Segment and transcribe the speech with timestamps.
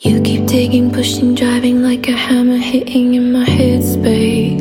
[0.00, 4.60] You keep digging, pushing, driving like a hammer hitting in my headspace.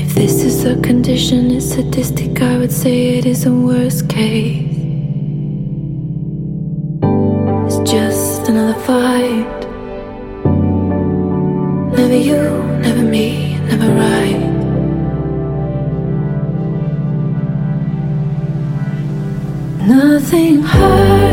[0.00, 4.66] If this is a condition, it's sadistic, I would say it is a worst case.
[7.66, 9.60] It's just another fight.
[11.94, 12.42] Never you,
[12.80, 14.40] never me, never right.
[19.86, 21.29] Nothing hurts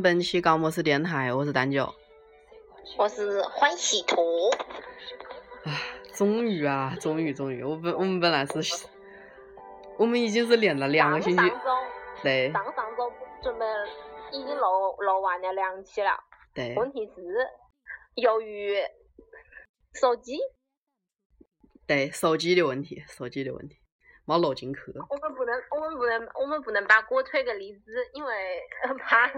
[0.00, 1.94] 本期高模式电台，我是蛋九。
[2.96, 4.50] 我是欢喜图，
[5.64, 5.72] 唉，
[6.12, 8.86] 终于啊，终于终于，我本我们本来是，
[9.98, 11.42] 我们已经是连了两个星期。
[12.22, 12.52] 对。
[12.52, 13.64] 上上周准备
[14.32, 16.10] 已经录录完了两期了，
[16.54, 16.74] 对。
[16.76, 17.22] 问题是
[18.14, 18.76] 由于
[19.94, 20.38] 手机，
[21.86, 23.76] 对，手机的问题，手机的问题，
[24.26, 24.80] 没录进去。
[25.08, 29.30] 我们不能我们不能我们不能把锅推给荔枝，因为呃 怕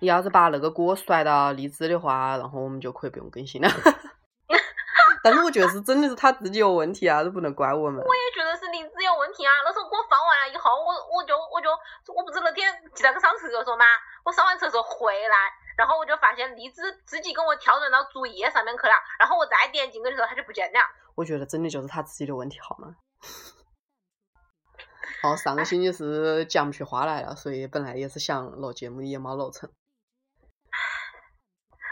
[0.00, 3.68] 你要是把那个锅甩到荔枝的话，然后我们就可以不用更新了。
[5.24, 7.96] 但是我觉得是真的是他自己有问题啊，都不能怪我们。
[8.04, 9.52] 我也觉得是荔枝有问题啊。
[9.64, 11.70] 那时候锅放完了以后，我我就我就
[12.12, 13.86] 我不是那天记得去上厕所吗，
[14.22, 15.36] 我上完厕所回来，
[15.78, 20.78] 然后我就发现荔枝自己跟我跳转到主页上面去了，然后我再点进去的时候它就不见了。
[21.14, 22.94] 我觉得真的就是他自己的问题，好吗？
[25.22, 29.70] 哦，上个星期是讲不出话来了，所以本来也是想录节目，也没录成。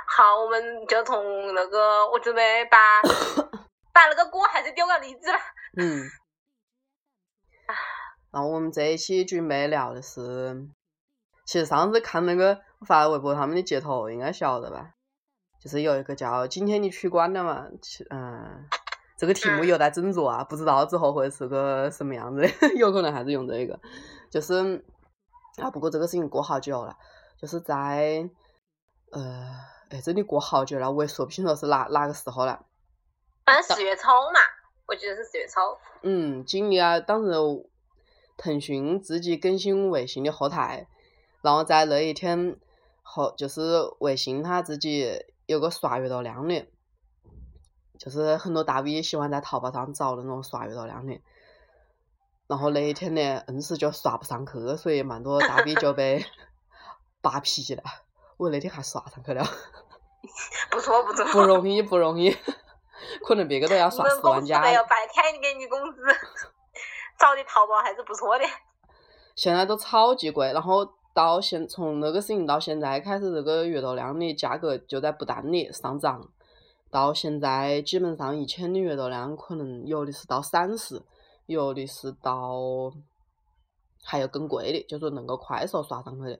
[0.06, 3.00] 好，我们就从那个，我准备把
[3.92, 5.38] 把那个锅还是丢给荔枝了。
[5.78, 6.10] 嗯。
[8.30, 10.68] 然后我们这一期准备聊的是，
[11.46, 14.92] 其实上次看那个我发微博他们的截图，应该晓得吧？
[15.58, 18.68] 就是有一个叫“今天你取关了嘛”，其嗯，
[19.22, 23.78] 这个题目有待斟酌啊，不知道之后会是个什么样子的， 有可能还是用这个。
[24.28, 24.84] 就是
[25.58, 26.96] 啊，不过这个事情过好久了，
[27.40, 28.28] 就是在
[29.12, 29.48] 呃，
[29.90, 32.66] 哎，真的过好久了，我也说不清楚是哪哪个时候了。
[33.46, 34.40] 反正四月初嘛，
[34.88, 35.60] 我记得是四月初。
[36.02, 37.32] 嗯，经历了当时
[38.36, 40.88] 腾讯自己更新微信的后台，
[41.42, 42.56] 然后在那一天
[43.02, 43.60] 后，就是
[44.00, 46.66] 微信它自己有个刷阅读量的，
[48.02, 51.20] 就是很多大 V 喜欢在淘宝上找那种刷阅读量的，
[52.48, 56.26] 然后那一天呢，硬是就刷不上去，所以蛮多大 V 就被
[57.22, 57.82] 扒皮了。
[58.38, 59.44] 我那天还刷上去了，
[60.72, 61.24] 不错不错。
[61.26, 62.36] 不容易不容易，
[63.24, 64.58] 可能别个都要刷十万加。
[64.58, 66.02] 公司没有白开给你工资，
[67.16, 68.44] 找的淘宝还是不错的。
[69.36, 70.84] 现在都超级贵，然后
[71.14, 76.28] 到现从那个事情到现在开始，这个阅读量的价格就在不断的上涨，
[76.92, 81.00] 到现在基本上一千的阅读量可能有的是到三十，
[81.46, 82.92] 有的是到
[84.04, 86.38] 还有更贵的，就是能够快速刷上去的。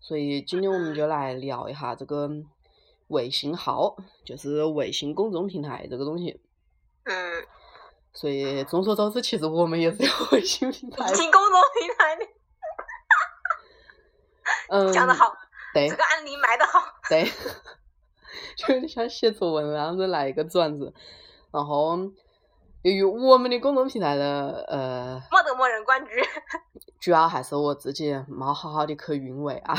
[0.00, 2.28] 所以今天我们就来聊一下这个
[3.06, 6.40] 微信号，就是微信公众平台这个东西。
[7.04, 7.46] 嗯，
[8.12, 12.26] 所以众所周知，其实我们也是有微信平台微信公众平台的，
[14.70, 15.32] 嗯，讲得好，
[15.72, 16.80] 对这个案例卖得好。
[17.08, 17.30] 对，
[18.56, 20.92] 就有点像写作文那样子来一个转子。
[21.50, 21.96] 然后，
[22.82, 26.10] 由于我们的公众平台的呃，没得没人关注，
[27.00, 29.74] 主要还是我自己没好好的去运维啊，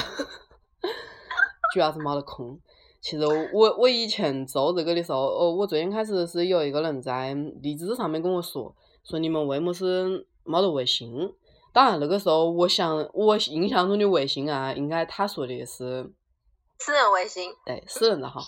[1.74, 2.60] 主要是没得空。
[3.02, 11.34] 其实我我以前做这个的时候，哦，我最先开始是有一个人在荔枝上面跟我说，说你们为么是没得微信？
[11.72, 16.12] 当然那个时候，我想我印象中的微信啊，应该他说的是。
[16.80, 17.54] 私人微信。
[17.66, 18.42] 对，私人账号。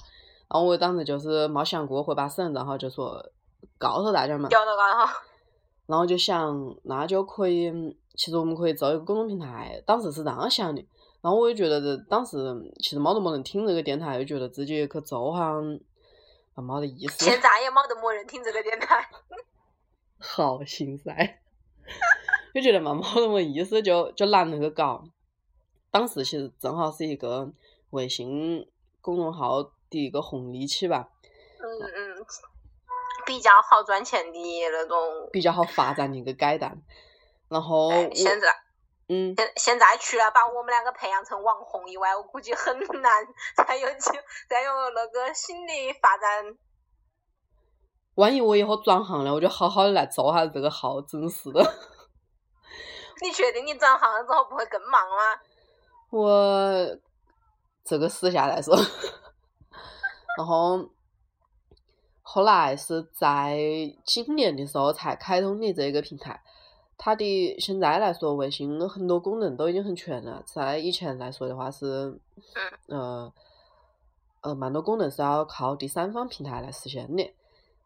[0.50, 3.24] 然后我当时就是没想过会把私人账号就说
[3.78, 4.72] 告诉大家嘛，调到。
[5.88, 7.72] 然后就想那就可以，
[8.16, 9.82] 其实我们可以做一个公众平台。
[9.86, 10.86] 当时是这样想的，
[11.22, 12.38] 然后我也觉得这当时
[12.82, 15.80] 其实没得么人听这个电台，又觉得自己去做好像
[16.54, 19.10] 啊没得意思，现在也没得没人听这个电台。
[20.20, 21.40] 好心塞，
[22.54, 25.04] 就觉得嘛没得么意思，就就懒得去搞。
[25.90, 27.52] 当时其实正好是一个
[27.92, 31.10] 微信公众号的一个红利期吧，
[31.60, 31.66] 嗯
[31.96, 32.26] 嗯，
[33.26, 34.40] 比较好赚钱的
[34.72, 35.30] 那种。
[35.32, 36.82] 比较好发展的一个阶段。
[37.48, 38.48] 然后哎现在
[39.10, 44.10] 嗯，现现在除了把我们两个培养成网红以外，我估计很难再有机
[44.50, 46.58] 再有那个新的发展。
[48.16, 51.62] 万一我以后转行了，我就好好的来做下这个号，真是的。
[53.22, 55.42] 你确定你转行了之后不会更忙吗？
[56.10, 56.98] 我
[57.84, 58.76] 这个私下来说，
[60.38, 60.90] 然后
[62.22, 63.58] 后来是在
[64.06, 66.42] 今年的时候才开通的这个平台。
[66.98, 70.44] 它的现在来说，微信很多功能都已经很全了。
[70.46, 72.20] 在以前来说的话是，
[72.88, 73.34] 呃
[74.42, 77.34] 呃，蛮多功能是要靠第三方平台来实现的。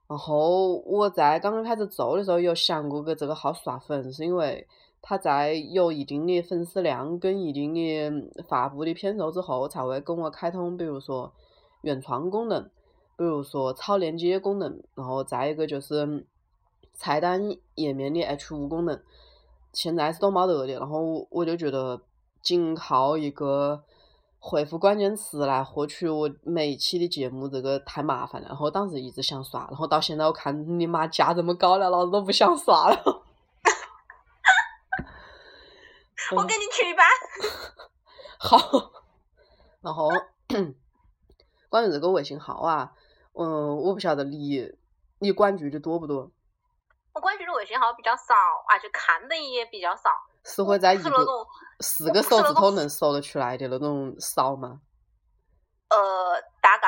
[0.08, 4.68] 然后我在刚刚开始做的时候，有想过给这个号刷粉，是因为
[5.08, 11.32] 它在有一定的粉丝量跟一定的发布的篇数之后，才会跟我开通，比如说
[11.82, 12.64] 原创功能，
[13.16, 16.26] 比如说超链接功能，然后再一个就是
[16.96, 19.00] 菜单页面的 H 五功能，
[19.72, 20.74] 现在是都没得的。
[20.80, 22.02] 然后我就觉得，
[22.42, 23.84] 仅靠一个。
[24.48, 28.50] 回复关键词来获取我每一期的节目，这个太麻烦了。
[28.50, 33.25] 然后当时一直想刷，然后到现在我看你妈价这么高了，老子都不想刷了。
[36.36, 37.04] 我给你去吧。
[38.40, 38.92] 好。
[39.82, 40.10] 然后
[41.70, 42.94] 关于这个微信号啊，
[43.34, 44.72] 嗯，我不晓得你
[45.20, 46.32] 你关注的多不多？
[47.14, 48.34] 我关注的微信号比较少，
[48.68, 50.10] 而且看的也比较少。
[50.44, 51.12] 是会在一个
[51.80, 54.82] 四个手指头能数得出来的那种少吗？
[55.90, 56.88] 呃，大概，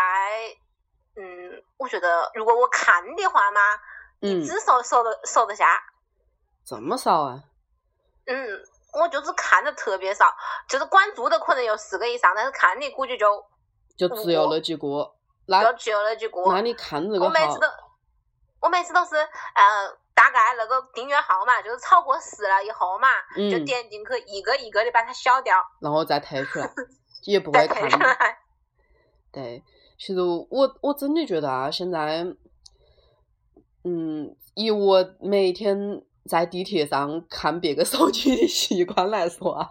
[1.15, 3.61] 嗯，我觉得如果我看的话嘛，
[4.19, 5.65] 一只手数得数得下。
[6.65, 7.43] 这么少啊？
[8.25, 10.25] 嗯，我就是看的特别少，
[10.67, 13.45] 就是关注的可能有四个以上，但是看的估计就
[13.95, 15.13] 就只有那几个。
[15.47, 16.41] 那就只有那几个。
[16.51, 17.67] 那你看这个我每次都，
[18.61, 19.97] 我每次都是，呃。
[20.17, 26.67] 大概那个订阅号嘛，就是超过十了以后嘛，就点进去一个一个的把它消掉，然后再退出来，
[27.25, 27.87] 也不会看。
[29.31, 29.63] 对，
[29.99, 30.19] 其实
[30.49, 32.25] 我我真的觉得啊，现在，
[33.83, 39.69] 嗯，以我每天在地铁上看别个手机的习惯来说啊，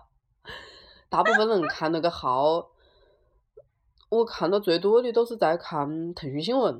[1.08, 2.66] 大部分人看那个号，
[4.08, 6.74] 我看到最多的都是在看腾讯新闻。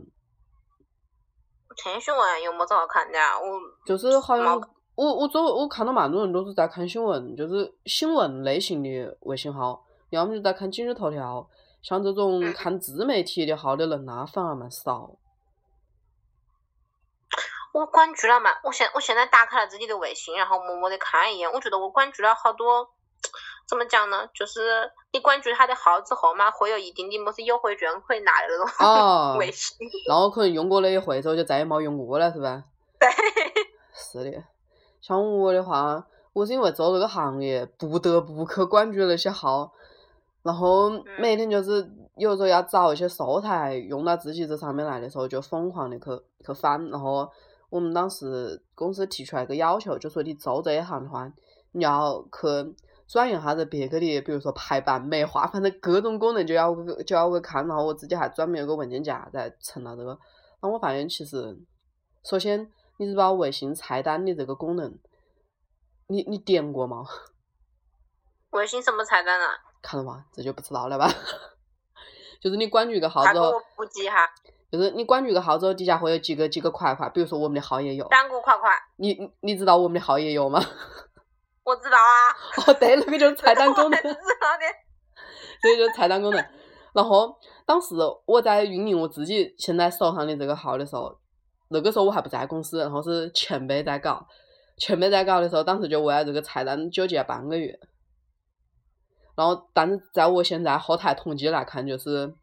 [1.77, 3.39] 腾讯新闻有么子好看的啊？
[3.39, 3.45] 我
[3.85, 4.61] 就是好像
[4.95, 11.47] 我我周我看到蛮多人都是在看新闻，就是新闻类型的微信号，要么就在看今日头条，
[11.83, 15.19] 像这种看自媒体的号的人啊，反而蛮少。
[17.77, 22.89] 我关注了嘛，我现我现在打开了自己的微信，然后默默的看一眼，我觉得我关注了好多。
[23.69, 24.27] 怎么讲呢？
[24.33, 29.77] 就是你关注他的号之后嘛，会有一定的么子优惠券可以拿的那种 微信。
[30.09, 32.65] 然后可能用过了一回之后，就再也没用过了，是吧？
[32.99, 33.11] 对。
[33.93, 34.43] 是的，
[35.03, 39.71] 像我的话，我是因为做这个行业，不得不去关注那些号，
[40.43, 46.05] 然后每天就是有时候要找一些素材用到自己这上面来的时候，就疯狂的去
[46.47, 46.89] 去翻。
[46.89, 47.31] 然后
[47.71, 51.33] 我们当时公司提出来一个要求，就说你做这一行的话，
[51.73, 52.77] 你要去。
[53.09, 56.75] 钻研下子别个的，比如说排版、美化，反正各种功能就要
[57.05, 57.65] 就要去看。
[57.69, 60.09] 然后我自己还专门有个文件夹在存了这个。
[60.09, 61.57] 然后我发现其实，
[62.25, 64.99] 首先你是把微信菜单的这个功能，
[66.09, 67.05] 你你点过吗？
[68.51, 69.55] 微信什么菜单啊？
[69.81, 70.25] 看了吗？
[70.33, 71.09] 这就不知道了吧？
[72.43, 74.29] 就是你关注一个号之后，我不记哈。
[74.71, 78.07] 就是你关注一个号之后，底下会有几个几个块块，比如说我们的号也有。
[78.09, 78.71] 单个块块。
[78.97, 80.61] 你你你知道我们的号也有吗？
[81.65, 84.67] 我知道啊，哦对，那个就是菜单功能， 知道的，
[85.61, 86.45] 所以就是菜单功能。
[86.93, 87.95] 然后当时
[88.25, 91.19] 我在运营我自己现在手上的这个号的时候，
[91.69, 94.27] 那个时候我还不在公司，然后是前辈在搞，
[94.79, 97.79] 前辈在搞的时候，当时就为了这个菜单纠结半个月。
[99.37, 102.35] 然后，但是在我现在后台统计来看，就是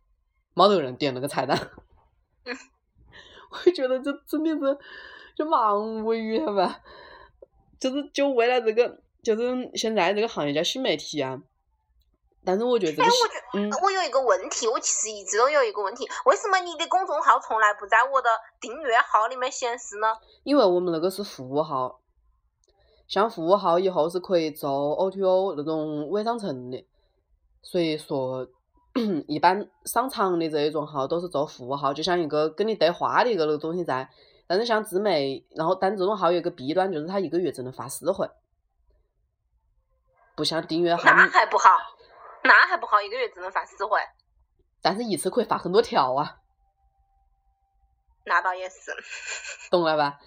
[0.54, 1.58] 没得人点那个菜单。
[3.52, 4.78] 我觉得这真的是
[5.36, 6.80] 就蛮无语的吧，
[7.80, 9.00] 就是就为了这个。
[9.24, 11.42] 就是现在这个行业叫新媒体啊，
[12.44, 13.10] 但是我觉得这个，
[13.54, 20.08] 嗯，我有一个问题，我其实一直都有一个问题，为什么你的公众号从来不在我的订阅号里面显示呢？
[20.44, 22.02] 因为我们那个是服务号，
[23.08, 26.86] 像服务号以后是可以做 OTO 那种微商城的，
[27.62, 28.46] 所以说
[29.28, 34.10] 一般商场的这一种号都是做服务号，就像一个跟你对话的一个那个东西在，
[34.46, 38.30] 但是像自媒，然后但这种号有一个弊端，就是它一个月只能发四回。
[40.36, 41.70] 不像订阅号，那还不好，
[42.44, 43.98] 那还不好，一个月只能发四回。
[44.82, 46.38] 但是一次可以发很多条啊。
[48.26, 48.92] 那倒也是。
[49.72, 50.20] 懂了吧？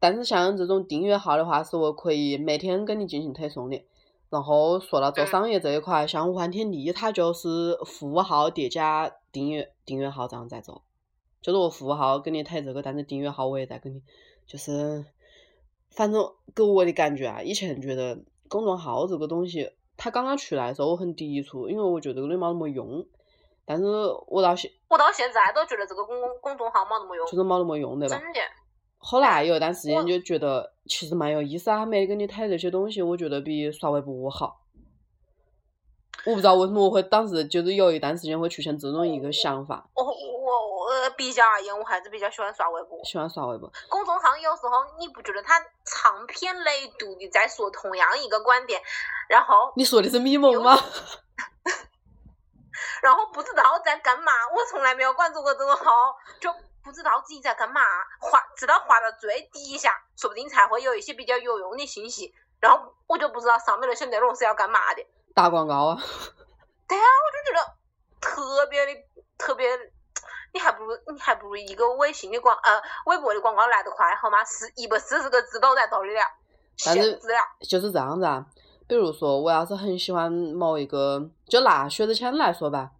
[0.00, 3.86] 但是像这种订阅号的话，是我可以每天跟你进行推送的。
[4.34, 10.82] 然后说到做商业这一块，像武汉天地，它就是服务号叠加订阅订阅号这样在做。
[11.40, 14.02] 就是我服务号给你推这个，但是订阅号我也在给你，
[14.44, 15.04] 就是
[15.88, 23.06] 反正给我的感觉啊，以前觉得公众号这个东西，它刚刚出来的时候我很抵触，因为我觉得这个东西没那么用。
[23.64, 23.84] 但是
[24.26, 28.18] 我到现我到现在都觉得这个公公公众号没那么用，就是没那么用，对吧？
[28.18, 28.40] 真的。
[29.06, 34.62] 后来有一段时间就觉得其实蛮有意思啊，没跟你谈这些东西，我觉得比刷微博好。
[36.24, 39.86] 我不知道为什么我会当时就是有一段时间会出现这种一个想法。
[39.92, 42.98] 我我我比较而言，我还是比较喜欢刷微博。
[43.04, 43.70] 喜欢刷微博。
[43.90, 48.80] 公众号有时候你不觉得他长篇累牍的在说同样一个观点，
[49.28, 50.74] 然后你说的是咪蒙吗？
[53.02, 56.50] 然后不知道在干嘛，我从来没有关注过这个号，就。
[56.84, 57.80] 不知道自己在干嘛，
[58.20, 62.34] 滑直到滑到最底下，说不定才会有一些比较有用的信息。
[62.60, 65.04] 然后我就不知道上面那些内容是要干嘛的。
[65.34, 65.96] 打广告啊？
[66.86, 67.74] 对啊，我就觉得
[68.20, 68.92] 特别的
[69.36, 69.68] 特别，
[70.52, 74.44] 你还不如你还不如一个微信的广呃微博的广告来得快，好吗？
[74.44, 76.20] 是一百四十个字都在兜里了，
[76.76, 77.38] 限制了。
[77.68, 78.46] 就是这样子啊，
[78.86, 82.92] 比如说我要是很喜欢某一个，就拿薛之谦来说吧。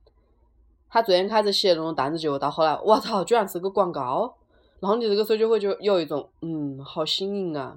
[0.94, 4.32] 他最先开始写那种段子，结果到后来，我操，居然是个广告！
[4.78, 7.76] 然后你这个时候就会就有一种，嗯，好新颖啊。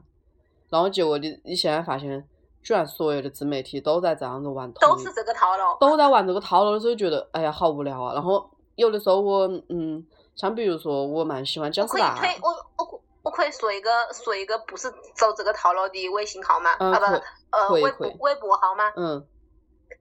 [0.69, 2.23] 然后结果你你现在发现，
[2.61, 8.13] 居然所有的自媒体都在这样子玩，都是这个套路，都在玩这个套路的时候，觉得哎呀好无聊啊。
[8.13, 10.05] 然后有的时候我，嗯，
[10.35, 16.69] 像比如说我蛮喜欢姜思达，我我我可以说一个说一个不是走这个套路的微信号吗？
[16.73, 17.05] 啊不，
[17.57, 18.91] 呃微博微博号吗？
[18.95, 19.25] 嗯，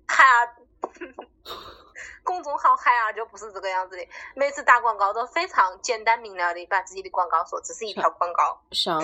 [0.06, 0.52] 海儿。
[2.22, 8.60] 公众号海儿就不是这个样子的，每次打广告都非常简单明了的把自己的广告说只是一条广告。
[8.72, 9.00] 像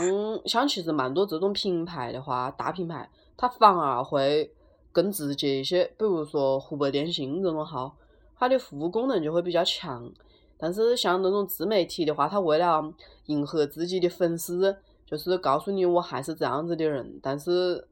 [0.47, 4.53] 像其实蛮多这种品牌的话，大品牌它反而会
[4.93, 7.97] 更直接一些，比如说湖北电信这种号，
[8.37, 10.13] 它的服务功能就会比较强。
[10.59, 12.93] 但是像那种自媒体的话，它为了
[13.27, 17.89] 迎合自己的粉丝，就是告诉你我还是这样子的人，但是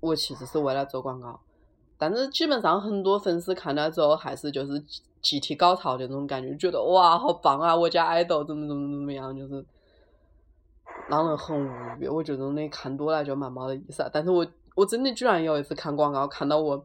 [0.00, 1.40] 我其实是为了做广告。
[2.02, 4.82] 但是基本上很多粉丝看了之后，还是就是
[5.20, 7.76] 集体高潮的那种感觉，觉得哇好棒啊！
[7.76, 9.64] 我家爱豆怎么怎么怎么样，就是
[11.08, 12.08] 让人很无语。
[12.08, 14.04] 我觉得那看多了就蛮没得意思。
[14.12, 14.44] 但是我
[14.74, 16.84] 我真的居然有一次看广告，看到我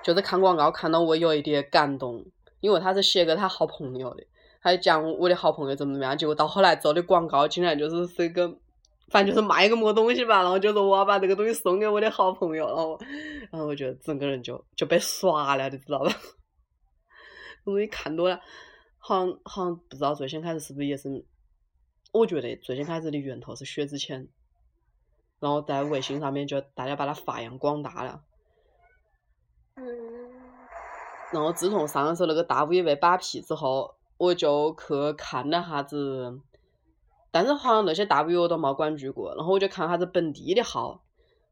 [0.00, 2.24] 就是看广告看到我有一点感动，
[2.60, 4.22] 因为他是写给他好朋友的，
[4.62, 8.54] 他讲我的好朋友怎么怎么样，结果到后来做的广告竟然就是是一个。
[9.10, 12.98] 反正就是卖个么东西吧，然后就说我要把这个东西送给我的好朋友，然后，
[13.50, 16.12] 然后我觉得整个人就就被耍了，你知道吧？
[17.66, 18.40] 我一看多了，
[18.98, 21.26] 好像好像不知道最先开始是不是也是，
[22.12, 24.28] 我觉得最先开始的源头是薛之谦，
[25.40, 28.22] 然后在微信上面就大家把它发扬光大了。
[29.74, 29.84] 嗯。
[31.32, 36.40] 然后自从上的时候那个大 V 被扒皮之后，我就去看了哈子。
[37.32, 41.02] 但是好像那些大 V 我都没关注过，然后我就看他子本地的号，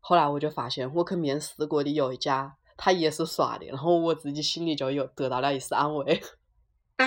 [0.01, 6.21] 后来我就发现我去面试过的有一家，他也是刷的，然后我自己心里就有得到了一丝安慰。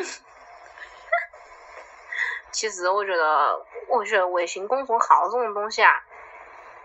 [2.54, 3.58] 其实我觉得，
[3.90, 5.92] 我觉得微信公众号这种东西啊，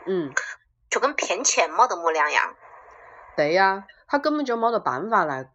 [0.07, 0.33] 嗯，
[0.91, 2.55] 就跟骗钱没得么两样。
[3.37, 5.53] 对呀，他根本就没得办法来，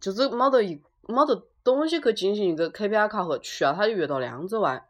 [0.00, 4.87] 就是没得一没得东西去进行一个 KPI 考核，除了他的阅读量之外。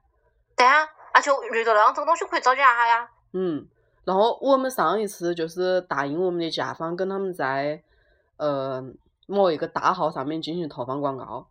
[0.59, 0.85] 对啊，
[1.15, 3.09] 而且阅读量这个东西可以造假呀。
[3.33, 3.69] 嗯，
[4.05, 7.81] 然后我们上一次就是答应我们的甲方跟他们在
[8.39, 8.83] 呃
[9.29, 11.47] 某一个大号上面进行投放广告，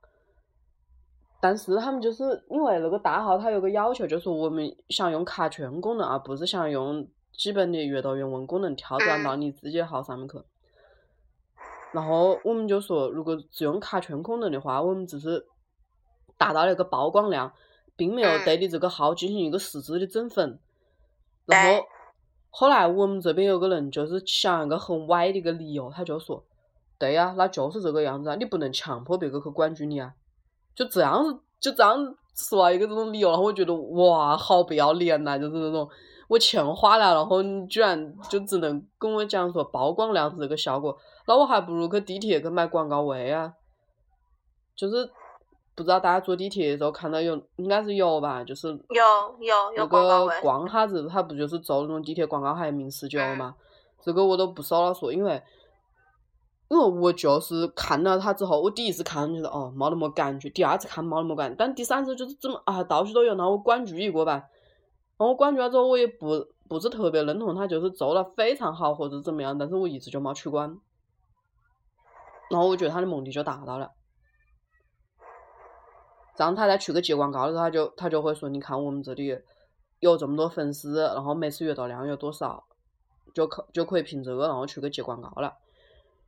[1.39, 10.37] 但是他们就是因为那个大号它有个要求，就是我们想用卡圈功能，而不是想用基本的阅读原文功能跳转到你自己的号上面去。
[11.93, 15.47] 然后我们就说，如果只用卡圈功能的话，我们只是
[16.37, 17.53] 达到了一个曝光量。
[17.97, 20.59] 并没有对你这个号进行一个实质的整粉，
[21.45, 21.83] 然后
[22.51, 26.43] 后来我们这边有个人就是想一个很歪的一个理由，他就说
[26.99, 30.13] ：“对呀，那就是这个样子啊，你不能强迫别个去关注你啊。”
[30.75, 35.37] 就这样子，就这样说一个这种理由，然后我觉得哇，好不要脸呐！
[35.39, 35.89] 就是那种
[36.27, 43.53] 我钱花了，然后你居然就只能跟我讲说曝光量是这个效果，那我还不如去地铁去买广告位啊，
[44.75, 45.09] 就是。
[45.77, 48.43] 不知道大家坐地铁的时候看到有，应该是有吧？
[48.43, 48.75] 就是有
[49.39, 53.53] 有有那个逛哈子，他不就是做那种地铁广告，还有名十九嘛？
[54.01, 55.39] 这个我都不少了说，因为
[56.69, 64.33] 因为我就是看了他之后，我第一次看觉得哦没那么感觉，第二次看没那么感，但第三次就是怎么啊到处都有，那我关注一个吧。
[65.17, 70.75] 然后我关注了之后，我也不不是特别认同他就是做了非常好或者怎么样，但是我一直就没取关。
[72.49, 73.91] 然后我觉得他的目的就达到了。
[76.37, 79.37] 这样他再去个接广告的时候，他就他就会说：“你看我们这里
[79.99, 82.63] 有这么多粉丝，然后每次阅读量有多少，
[83.33, 85.55] 就可就可以凭这个然后去个接广告了。”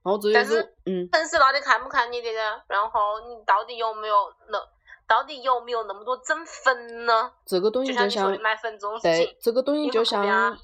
[0.02, 2.62] 然后这就是嗯，粉丝到底看不看你的呢？
[2.68, 4.16] 然后你到底有没有
[4.48, 4.58] 那
[5.06, 7.32] 到底有没有那么多真粉呢？
[7.46, 10.58] 这个东西就像买粉这种事对，这个东西就像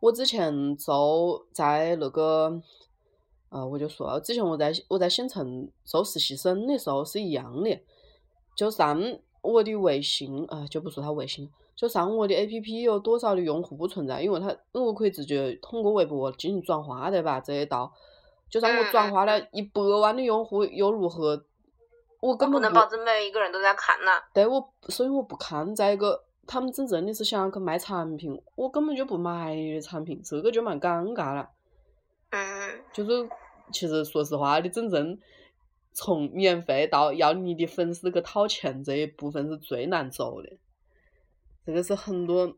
[0.00, 2.50] 我之前做在那个
[3.50, 7.80] 呃，我就说之前我在我在县城做实习生的时候是一样的。
[8.54, 9.00] 就上
[9.42, 17.90] 我的微信啊，就不说他微信，就上我的 A P P 有多少的用户不存在，因为他我可以直接通过微博进行转化的吧，这一道，
[18.50, 21.42] 就算我转化了一百万的用户又如何？
[22.20, 24.22] 我根本不能保证每一个人都在看呐。
[24.34, 25.74] 对，我所以我不看。
[25.74, 31.48] 再一个，他们真正的是想要去卖产品，我根本就不卖产品，这个就蛮尴尬了。
[32.28, 32.82] 嗯。
[32.92, 33.26] 就是
[33.72, 35.18] 其实说实话，你真正。
[35.92, 40.56] 从免费到要你的粉丝去掏钱这一部分是最难走的，
[41.66, 42.56] 这个是很多，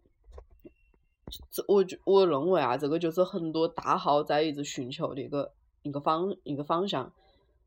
[1.51, 7.12] 这我就我认为啊，这个就是很多大号在一直寻求的一个一个方一个方向，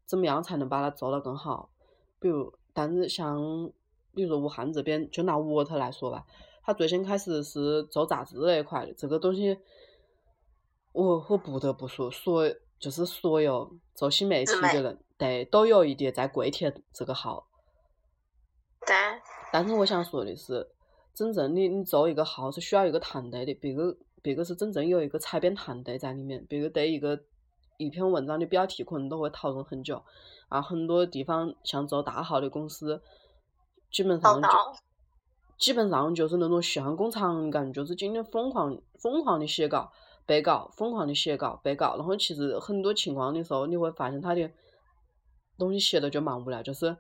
[0.06, 1.70] 怎么样才能把它做得更好？
[2.20, 3.72] 比如，但是像
[4.14, 6.26] 比如说武汉这边，就拿沃特来说吧，
[6.64, 9.58] 他最先开始是做杂志那一块的，这个东西，
[10.92, 12.48] 我我不得不说，所
[12.80, 15.00] 就是所有做新媒体的人。
[15.18, 17.48] 对，都有一点在跪舔这个号。
[18.86, 18.96] 对。
[19.54, 20.68] 但是我想说的是，
[21.14, 27.18] 真正的你做一个号是需要一个团队的，别个别个是真正有一个采编团队在里面，别个对一个
[27.78, 30.04] 一篇文章的标题可能都会讨论很久。
[30.50, 33.02] 啊，很多地方像做大号的公司，
[33.90, 34.50] 基本上就
[35.58, 39.94] 基本上就是那种像工厂干，就是今天疯狂疯狂的写稿、
[40.26, 41.96] 背稿，疯狂的写稿、背稿。
[41.96, 44.52] 然后其实很多情况的时候，你会发现他的。
[45.58, 46.96] 东西写的就蛮无聊，就是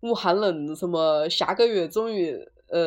[0.00, 2.36] 武汉人什么下个月终于
[2.68, 2.78] 呃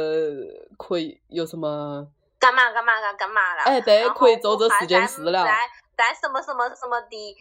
[0.78, 2.08] 可以有什么
[2.40, 3.64] 干嘛干嘛干干嘛了？
[3.64, 5.44] 哎，对，可以做这四件事了。
[5.44, 5.52] 在
[5.98, 7.36] 在什么什么什么的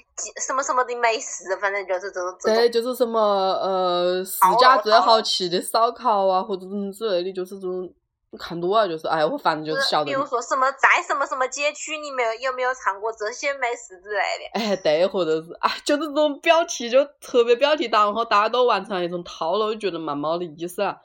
[0.47, 2.37] 什么什么的美食，反正就是这种。
[2.43, 7.93] 对，就是什么呃世家最好吃的烧烤啊，或者什么之类的，就是这种。
[8.37, 10.07] 看多了就是，哎，我反正就是晓得。
[10.07, 14.19] 比如说什么在什么什么街区，你没有有没有尝过这些美食之类
[14.53, 14.71] 的？
[14.71, 20.99] 哎，对，或者是哎，就是这种标题就特别标题党，然后大家都完成一种套路，就觉得蛮没的意思啊。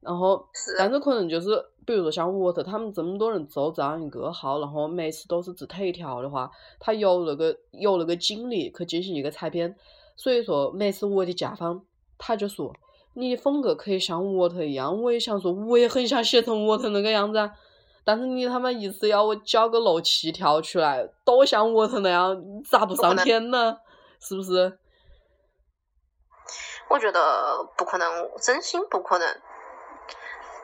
[0.00, 0.46] 然后，
[0.78, 9.74] 但是可能就是，比如说像沃特他们这么多人做这样一个号，然后每次都是只推一条的话，他有那个有那个精力去进行一个采编，
[10.16, 11.84] 所以说每次我的甲方
[12.18, 12.74] 他就说。
[13.14, 17.50] 你的风格可以像沃特一样，我也想说，我也很想写成沃特那个样子，
[18.04, 22.36] 但是你他妈一直要我交个六七条出来，多像沃特那样，
[22.68, 23.78] 咋不上天呢？
[24.20, 24.78] 是不是？
[26.90, 29.40] 我觉得不可能，真心不可能。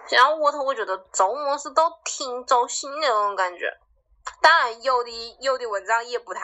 [0.08, 3.72] 像沃特，我觉得周末是都挺走心的那种感觉。
[4.42, 5.10] 当然，有的
[5.40, 6.40] 有的文章也不太。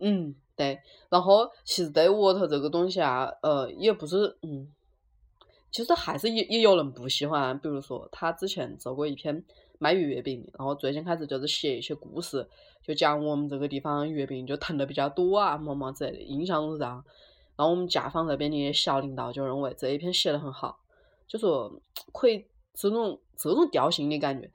[0.00, 0.34] 嗯。
[0.56, 4.66] 对，然后其实对沃特这个东西啊，呃，也不是，嗯，
[5.70, 7.58] 其实还是也也有人不喜欢。
[7.58, 9.44] 比如说，他之前做过一篇
[9.78, 12.48] 卖月饼，然后最近开始就是写一些故事，
[12.82, 17.04] 就讲我们这个地方月饼就囤的比较多啊，么么之类的，印象是这样。
[17.54, 20.78] 然后我们甲方这边的小领导就认为这一篇写的很好，
[21.28, 21.70] 就说
[22.14, 24.50] 可以这种这种调性的感觉。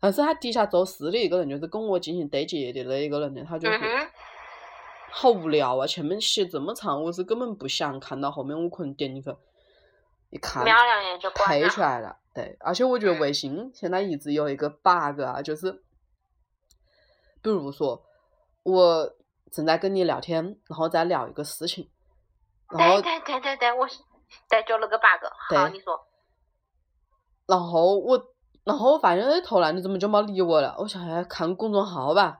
[0.00, 3.78] 但是他底下做事的一个人，就是跟我进行对接的那一个人呢，他就说。
[5.14, 5.86] 好无聊啊！
[5.86, 9.30] 前面写这么长，我是根本不想看到后面，我可能点进去
[10.30, 12.16] 一看，瞄两眼就退出来了。
[12.34, 15.70] 对，而且我觉得微信现在一直有一个 bug 啊，就是，
[17.42, 18.02] 比如说
[18.62, 19.12] 我
[19.50, 21.90] 正在跟你聊天，然后再聊一个事情，
[22.70, 23.86] 然后对对对对，我
[24.48, 25.54] 在就那个 bug。
[25.54, 26.00] 好，你说。
[27.46, 28.18] 然后我，
[28.64, 30.74] 然后我发现哎，突然你怎么就没理我了？
[30.78, 32.38] 我想下看公众号吧。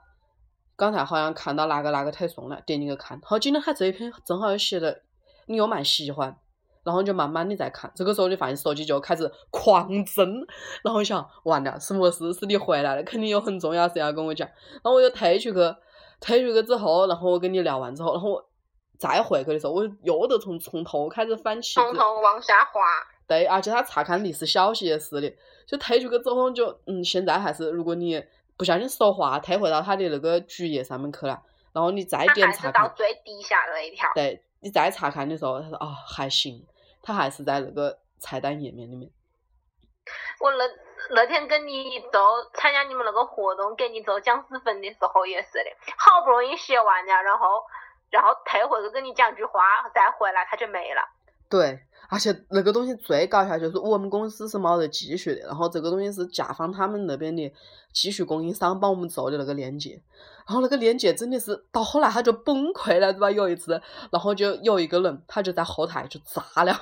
[0.83, 3.16] 刚才好像看到哪个哪个推送了，点进去看。
[3.23, 5.03] 好，今天他这一篇正好又写的，
[5.47, 6.37] 你又蛮喜欢，
[6.83, 7.88] 然后就慢慢的在看。
[7.95, 10.45] 这个时候你发现手机就开始狂震，
[10.83, 12.33] 然后想完了，什么事？
[12.35, 14.49] 是你回来了，肯定有很重要事要跟我讲。
[14.49, 15.77] 然后我就退出去，
[16.21, 18.45] 退出去之后，然后我跟你聊完之后，然后我
[18.99, 21.75] 再回去的时候，我又得从从头开始翻起。
[21.75, 22.81] 从头往下滑。
[23.29, 25.33] 对，而且他查看历史消息也是的，
[25.64, 28.21] 就退出去之后就嗯，现在还是如果你。
[28.56, 34.10] 不小心说话，退回到他的那个主页上面去了，然后你再点查看，到最底下那一条。
[34.14, 36.66] 对，你再查看的时候，他说啊还行，
[37.02, 39.10] 他还是在那个菜单页面里面。
[40.40, 40.64] 我那
[41.14, 47.64] 那天跟你做参加你们那个活动，给你做讲师粉的时候也是的，好不容易写完了，然后
[48.10, 51.02] 然后退回去跟你讲句话，再回来它就没了。
[51.48, 57.52] 对，而且那个东西最搞笑就是我们公司是没得技术的，然后这个东西是甲方他们那边的
[57.92, 60.00] 技术供应商帮我们做的那个链接，
[60.46, 63.30] 然后那个链接真的是到后来他就崩溃了，对吧？
[63.30, 66.72] 有一次，然后就有一个人他就在后台就炸了。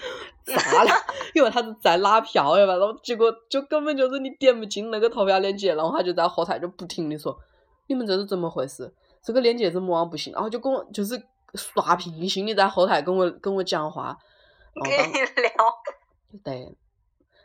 [0.44, 0.90] 炸了，
[1.34, 7.38] 因为他是在拉票呀嘛，然后结果就根本就是你点不进那个投票链接，然后他就在后台就不停的说，
[7.86, 8.90] 你们这是怎么回事？
[9.22, 10.32] 这个链接怎么往不行？
[10.32, 11.22] 然后就跟我就是
[11.54, 14.16] 刷屏性的在后台跟我跟我讲话，
[14.74, 15.52] 跟你聊，
[16.44, 16.76] 对，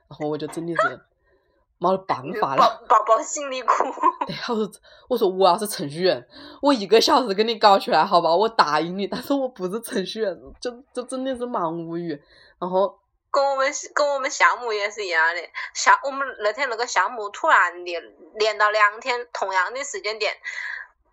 [0.07, 1.01] 然后我就真的是
[1.77, 3.83] 没得办法了，宝宝心里苦。
[4.25, 4.71] 对，我说
[5.09, 6.25] 我说我要是程序员，
[6.61, 12.21] 我一个小时给你搞出来，好吧，我答应你，但是我不是程序员，就就真的是蛮无语。
[12.59, 12.97] 然后
[13.29, 15.41] 跟我们跟我们项目也是一样的，
[15.73, 17.91] 项我们那天那个项目突然的
[18.35, 20.33] 连到两天，同样的时间点，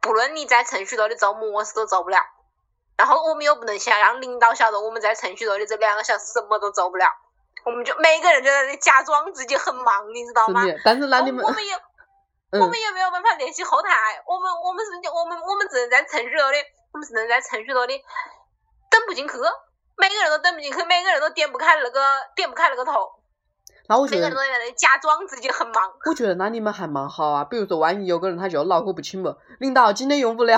[0.01, 2.19] 不论你在程序头的做么事都做不了。
[3.03, 7.05] 然后我们又不能想让领导晓得我们在程序楼的这两个小时什么都做不了，
[7.65, 10.63] 我们就每个人就在那假装自己很忙，你知道吗？
[10.87, 11.75] 但是那你们，我们也
[12.63, 13.91] 我们也没有办法联系后台，
[14.25, 16.59] 我们我们是我们我们只能在程序楼里，
[16.93, 18.01] 我们只能在程序楼里
[18.89, 19.35] 登不进去。
[19.97, 22.01] 每个人都登不进去，每个人都点不开那个
[22.37, 23.11] 点不开那个头。
[23.89, 25.93] 那我觉得，每个人都在那假装自己很忙。
[26.07, 27.45] 我觉得那你们还蛮好啊。
[27.45, 30.57] 比如说，万一有个人他就脑壳不清不，领导今天用不了，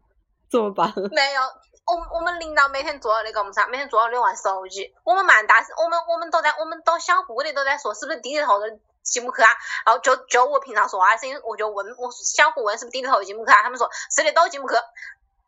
[0.50, 0.92] 怎么办？
[1.12, 1.42] 没有，
[1.84, 4.94] 我我们领导每天做那个么啥，每天做了玩手机。
[5.04, 9.50] 我们蛮大，我们我们都在，我们都相互的都在说，是不是低头的进不去啊？
[9.84, 13.62] 然后就就我平常说话声音，我就问我相互问是不是低头进不去啊？
[13.62, 14.74] 他们说是的，都进不去。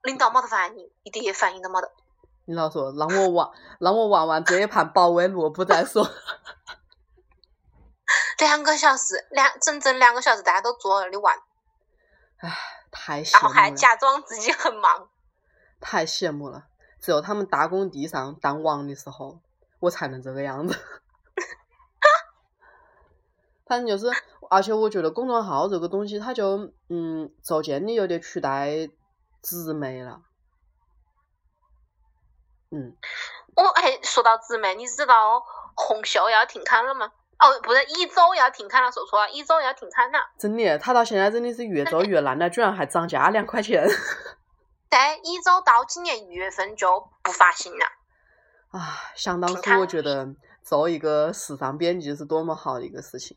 [0.03, 1.91] 领导没得反应，一点反应都没得。
[2.47, 3.49] 领导说让我玩，
[3.81, 6.07] 让我玩完这一盘保卫萝卜再说。
[8.39, 11.35] 两个小时，两整整两个小时，大家都坐在那里玩。
[12.41, 12.53] 唉，
[12.91, 13.23] 太。
[13.23, 15.09] 然后还假装自己很忙。
[15.87, 16.65] 太羡慕了，
[16.99, 19.43] 只有他们大工地上当王的时候，
[19.81, 20.75] 我才能这个样子。
[23.67, 24.11] 反正就是，
[24.49, 28.89] 而且我觉得公众号这个东西，它就嗯，逐渐的有点取代
[29.43, 30.23] 纸媒了。
[32.71, 32.97] 嗯，
[33.55, 35.45] 我哎，说到纸媒，你知道
[35.75, 37.13] 红袖要停刊了吗？
[37.39, 40.19] 哦，不是，一周要停刊了，说错了，一周要停刊了。
[40.39, 43.87] 真的，他到现在真的是越做越烂了，居然还涨价两块钱。
[44.95, 47.85] 对，一周到今年一月份就不发行了。
[48.71, 50.29] 啊，想当初我觉得
[50.63, 53.37] 做一个时尚编辑是多么好的一个事情。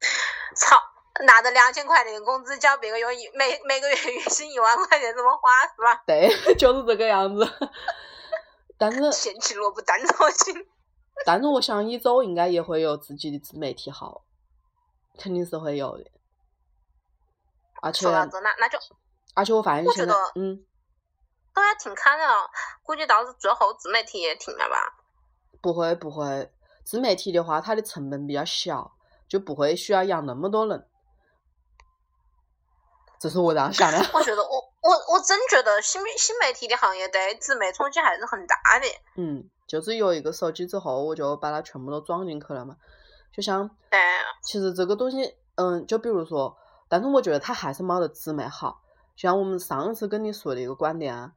[0.56, 0.78] 操，
[1.26, 6.02] 拿着两千块钱的工资，交别个用一每每个月月薪一万块钱，怎么花是吧？
[6.06, 7.46] 对， 就是这个样子。
[8.78, 10.54] 但是嫌弃萝卜淡操心。
[11.26, 14.24] 但是我想一周应该也会有自己的自媒体号，
[15.18, 16.10] 肯定是会有的。
[17.82, 18.78] 而且，那那就，
[19.34, 20.64] 而且我发现现在，嗯，
[21.52, 22.50] 都要停刊了，
[22.82, 24.76] 估计到最后自媒体也停了吧？
[25.60, 26.50] 不会不会，
[26.84, 28.96] 自媒体的话，它的成本比较小，
[29.28, 30.88] 就不会需要养那么多人。
[33.18, 33.98] 这是我这样想的。
[34.14, 34.74] 我觉得我。
[34.84, 38.86] 我我真觉得新新媒体的行业对自媒冲击还是很大的。
[39.16, 42.76] 嗯，就是有一个手机之后，我就把它全部都装进去了嘛。
[43.32, 43.70] 就像，
[44.42, 46.54] 其实这个东西，嗯，就比如说，
[46.86, 48.82] 但是我觉得它还是没得自媒好。
[49.16, 51.32] 像我们上一次跟你说的一个观点啊，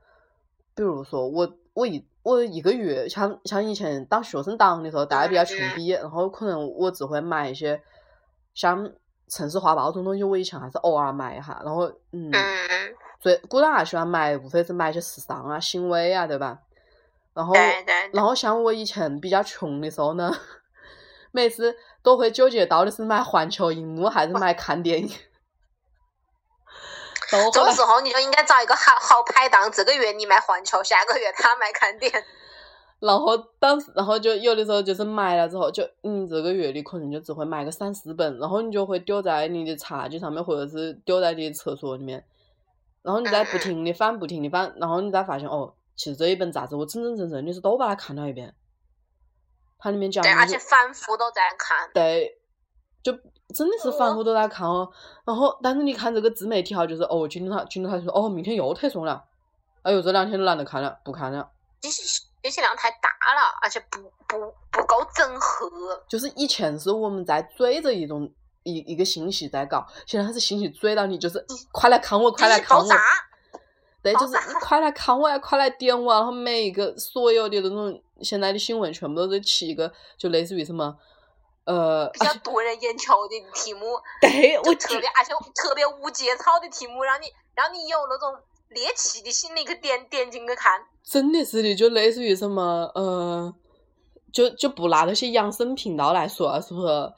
[0.75, 7.81] 比如说我我一我一个月，像像以前当学生党的时候，大家比较穷逼，然后可能我只会买一些
[8.53, 8.91] 像
[9.27, 12.31] 城市画报这种东西，我以前还是偶尔买一下，然后嗯。
[13.19, 16.59] 最古人还喜欢买，无非是买些时尚啊、行为啊，对吧？
[17.33, 17.55] 然后，
[18.13, 20.31] 然后像我以前比较穷的时候呢，
[21.33, 25.09] 每次都会纠结到底是买环球荧幕还是买看电影。
[27.53, 32.11] 这个时候你就应该找一个好好拍档，这个月你买环球，下个月他买看点。
[32.99, 42.25] 然后当时，然后就有的时候就是买了之后，就嗯，这个月你可能就只会买个三四本，然后你就会丢在你的茶几上面，或者是丢在你的厕所里面。
[43.03, 48.53] 然后你再不停的翻，不停的翻，然后你再发现哦，其实这一本杂志我真真正正的是都把它看了一遍，
[49.77, 52.39] 它里面讲对，而且反复都在看，对，
[53.11, 53.19] 就
[53.53, 54.89] 真的是反复都在看哦。
[55.25, 59.23] 然后，但是你看这个自媒体哈，就是哦，今天他今天他说哦，明天又推送了，
[59.83, 61.49] 哎呦，这两天都懒得看了，不看了。
[61.81, 62.03] 信息
[62.43, 66.03] 信息量太大了，而且不不不够整合。
[66.07, 68.29] 就是以前是我们在追着一种。
[68.63, 71.41] 一一个信息在搞，现在他是信息追到你，就是
[71.71, 72.85] 快来看我，快来看我，
[74.03, 80.93] 对，就是快来看我呀，快来点我，然后每一个所有的那种现在的新闻全部都是起一个，就类似于什么
[81.67, 88.33] 呃，比较夺人眼球的题目，对，我特别而且特别无节操的题目，让你让你有那种
[88.69, 90.81] 猎奇的心理去点点进去看。
[91.03, 93.53] 真的是的，就类似于什么，呃，
[94.31, 97.13] 就就不拿那些养生频道来说啊，是不是？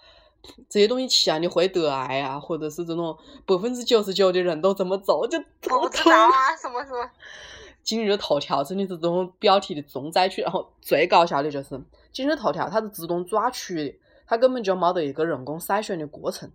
[0.69, 7.07] 这些东西吃啊，你会得癌啊，或者是这种百分之九十九的人都这么做，就不知道啊，什么什么，
[7.83, 10.41] 今日头条真的是这种标题的重灾区。
[10.41, 11.79] 然后最搞笑的就是
[12.13, 16.51] 今日头条，它是自动抓取的，它根本就没得一个人工筛选的过程。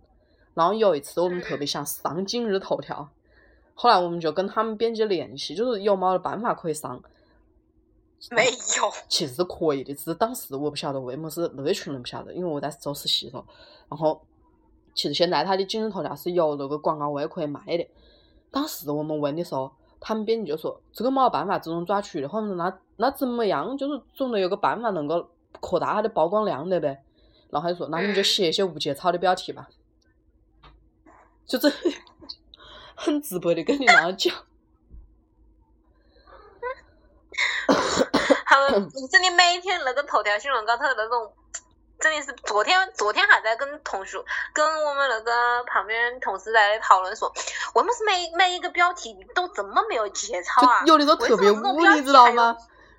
[0.53, 3.09] 然后有一次我们特别想上今日头条，
[3.73, 7.03] 后来我们就跟他们编辑联系，就是有没得办法可以上。
[8.31, 13.45] 没有，其实是可以的，只是当时我不晓得为么是那群人不晓得，因为我在做实习了。
[13.89, 14.19] 然后，
[14.95, 17.85] 其实现在它的今日头条是有那个广告位可以卖的。
[18.49, 23.77] 当时我们问的时候，他们编辑就说这个没有办法自动抓取的，或者那那怎么样？
[23.77, 25.27] 就是总得有个办法能够
[25.59, 27.03] 扩大它的曝光量的呗。
[27.55, 29.65] 然后他就说，那你们就写一些无节操的标题吧，
[31.47, 31.71] 就这
[32.95, 34.35] 很直白的跟你那样讲。
[38.45, 41.33] 他们真的每天那个头条新闻高头那种，
[41.97, 44.17] 真的是昨天昨天还在跟同学
[44.53, 47.29] 跟我们那个旁边同事在讨论说，
[47.75, 50.83] 为什么是每每一个标题都这么没有节操啊？
[50.85, 51.55] 有的时候特别污，
[51.95, 52.57] 你知道吗？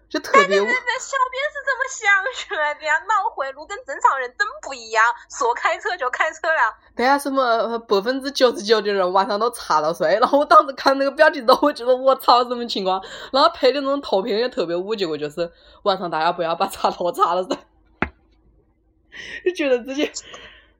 [0.08, 0.98] 就特别污对对对。
[1.00, 6.74] 小编是怎么想出来的呀，脑回路跟正常人真不一样，说开车就开车了。
[6.94, 13.02] 对啊，什么百分之九十九的人晚上都插到睡，然后我当时看那个标题之后，我觉得我操什么情况？
[13.32, 17.56] 然后配的那种图片也特别污，结果就是晚上大家不要把插头插了噻，
[19.44, 20.10] 就觉得自己，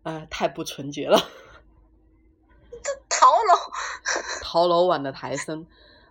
[0.04, 1.18] 哎、太不纯洁了，
[2.82, 3.72] 这套路，
[4.42, 5.66] 套路玩的太深。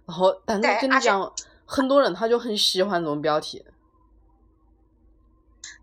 [0.05, 1.33] 然后，但是跟你讲，
[1.65, 3.65] 很多人他就很喜欢这种标题，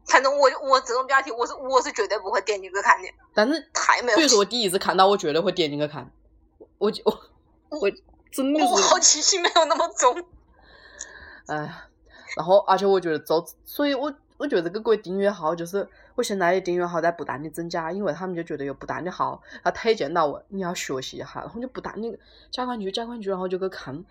[0.07, 6.11] 反正我我这种标题我是我是绝对不会点进去看的，但是太没有比如说我第一次看到，我绝对会点进去看，
[6.79, 7.13] 我就我
[7.81, 7.91] 我
[8.31, 10.25] 真的是我好奇心没有那么重。
[11.47, 11.57] 哎，
[12.37, 22.19] 然后而且我觉得做，所以我我觉得这个鬼订阅号就是我现在的订阅号在不断的增加，因为他们就觉得有不断的号，他推荐到我，你要学习一下，然后就不断的
[22.51, 24.05] 加关注加关注，然后就去看，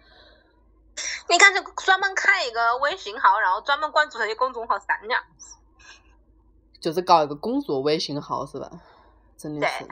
[1.29, 5.17] 你干脆专门开一个微信号，然后专门关注这些公众号删掉。
[6.79, 8.69] 就是搞一个工作微信号是吧？
[9.37, 9.87] 真的是。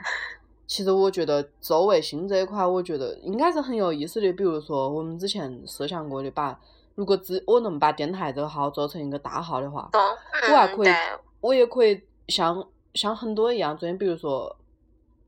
[0.66, 4.32] 其实我觉得做微信这一块，我觉得应该是很有意思的。
[4.32, 6.60] 比如说我们之前设想过的，把
[6.94, 10.00] 如果只我能把电台这个号做成一个大号的话，懂？
[10.02, 10.92] 我还可以
[11.40, 14.56] 我也可以像像很多一样，昨天比如说，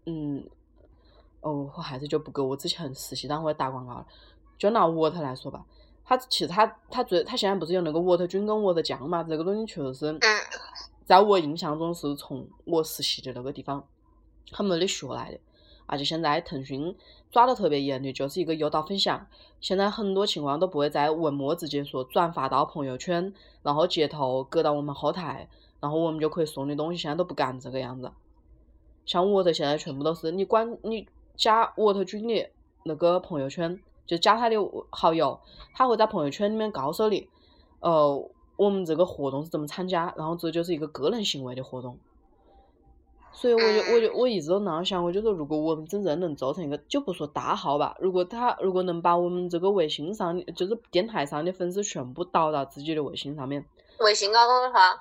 [0.06, 0.44] 嗯，
[1.40, 4.06] 哦，我还是就不给我之前实习单位打广告了。
[4.62, 5.66] 就拿沃特来说吧，
[6.05, 9.20] 它其实它它最它现在不是有那个沃特菌跟沃特酱嘛？
[9.25, 10.20] 这个东西确实是，嗯
[11.05, 13.85] 在我印象中是从我实习的那个地方
[14.53, 15.40] 他们那里学来的。
[15.87, 16.96] 而且现在腾讯
[17.33, 19.27] 抓得特别严的，就是一个诱导分享。
[19.61, 25.48] 现在很多情况都不会在文末直接说转发到朋友圈，然后截图搁到我们后台，
[25.81, 27.03] 然后我们就可以送你东西。
[27.03, 28.12] 现在都不敢这个样子。
[29.05, 32.48] 像我的现在全部都是你关你加沃特君的
[32.85, 34.56] 那个朋友圈，就加他的
[34.90, 35.40] 好友，
[35.74, 37.28] 他会在朋友圈里面告诉你，
[37.80, 41.98] 呃，我们这个活动是怎么参加，然后这就是一个个人行为的活动。
[43.34, 53.64] 所以我就我就我一直都那样想，我就说如果我们真正能做成一个，就不说大号吧，如果他如果能把我们这个微信上的就是电台上的粉丝全部导到自己的微信上面，
[54.00, 55.00] 微信高头的话，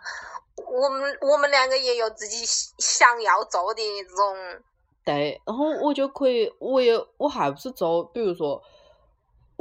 [0.55, 2.45] 我们我们两个也有自己
[2.79, 4.63] 想要做的这种，
[5.03, 8.63] 对，然后我就可以，我也我还不是做，比如说，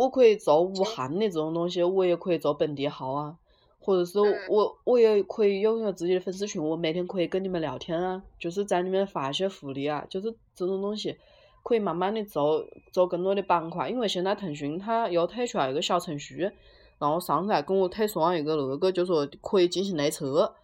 [0.00, 3.36] 我可以做武汉的这种东西，我也可以做本地号啊，
[3.78, 11.18] 或者是嗯我我也可以拥有自己的粉丝群，我每天可以跟你们聊天啊，就是在里面发一些福利啊，就是这种东西，
[11.62, 16.50] 可以慢慢的做做更多的板块，因为现在腾讯它又推出来一个小程序，
[16.98, 20.54] 然后上次还跟我推送了一个那个，就说可以进行内测，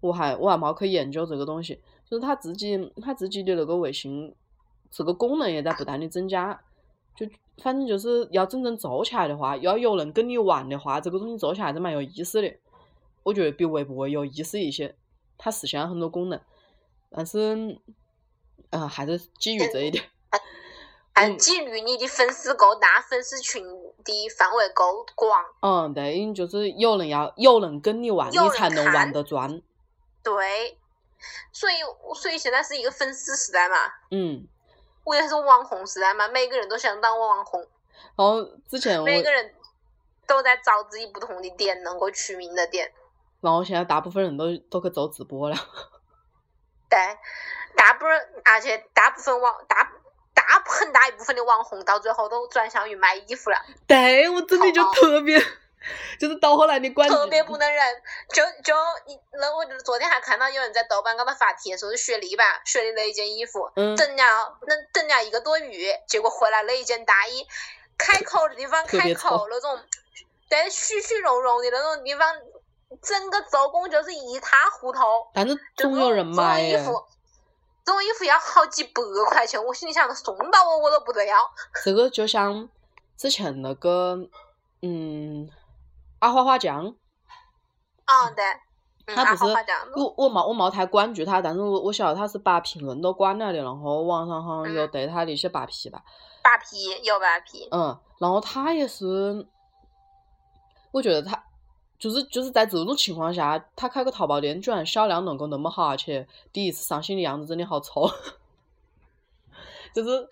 [0.00, 1.78] 我还我还没去研究这个东西。
[2.08, 4.34] 就是他自己他自己的那个微信
[4.90, 6.58] 这个功能也在不断的增加，
[7.14, 7.26] 就
[7.62, 12.54] 反正就是要真正做起来的话，要有人跟你玩的话，这个东西做起来还是蛮有意思的。
[13.22, 14.94] 我觉得比微博有意思一些，
[15.36, 16.40] 它实现了很多功能，
[17.10, 17.78] 但是，
[18.70, 20.04] 呃，还是基于这一点。
[21.14, 23.60] 还嗯基于你的粉丝够大，粉丝群
[24.04, 29.60] 的范围够广，嗯，对，就是有人要有人跟你玩，你才能玩得转。
[30.22, 30.78] 对，
[31.52, 31.74] 所以
[32.14, 33.74] 所以现在是一个粉丝时代嘛，
[34.12, 34.46] 嗯，
[35.08, 37.66] 我也是网红时代嘛，每个人都想当网红，
[38.14, 39.54] 然后之前，每个人
[40.26, 42.92] 都在找自己不同的点，能够取名的点。
[43.40, 45.56] 然后现在大部分人都都去做直播了。
[46.90, 46.98] 对，
[47.74, 49.90] 大部分而且大部分网大
[50.34, 55.38] 大很大一部分的网红到最后都转向于卖衣服了，对我真的就特别，
[56.18, 58.02] 就是到后来你管特别不能忍。
[58.32, 58.74] 就就
[59.06, 67.46] 你那我就昨天还看到有人在豆瓣高头发帖，说是雪莉吧，雪梨那一件衣服，嗯等了那等了一个多月，结果回来了一件大衣，
[67.96, 69.80] 开口的地方开口那种，
[70.48, 72.34] 对，栩栩融融的那种地方，
[73.02, 75.00] 整个做工就是一塌糊涂。
[75.34, 76.60] 但是就总有人这种买。
[76.60, 77.04] 衣服，
[77.84, 81.38] 这种衣服要好几百块钱，我心里想送到我我都不得要。
[81.84, 82.68] 这个就像
[83.16, 84.18] 之前那个，
[84.82, 85.50] 嗯，
[86.20, 88.44] 阿花花酱，嗯，对，
[89.06, 94.90] 嗯，他不是阿花花酱，我我冇我冇太关注他，但是我我晓得他是把评论都关了的，然后网上好像有嗯。
[94.90, 96.02] 对他的一些扒皮吧，
[96.42, 99.46] 扒皮有扒皮，嗯，然后他也是，
[100.90, 101.44] 我觉得他
[101.98, 108.08] 就是就是在这种情况下，他开个淘宝店居然销量能够那么好，而且第一次上新的样子真的好丑，
[109.94, 110.28] 就是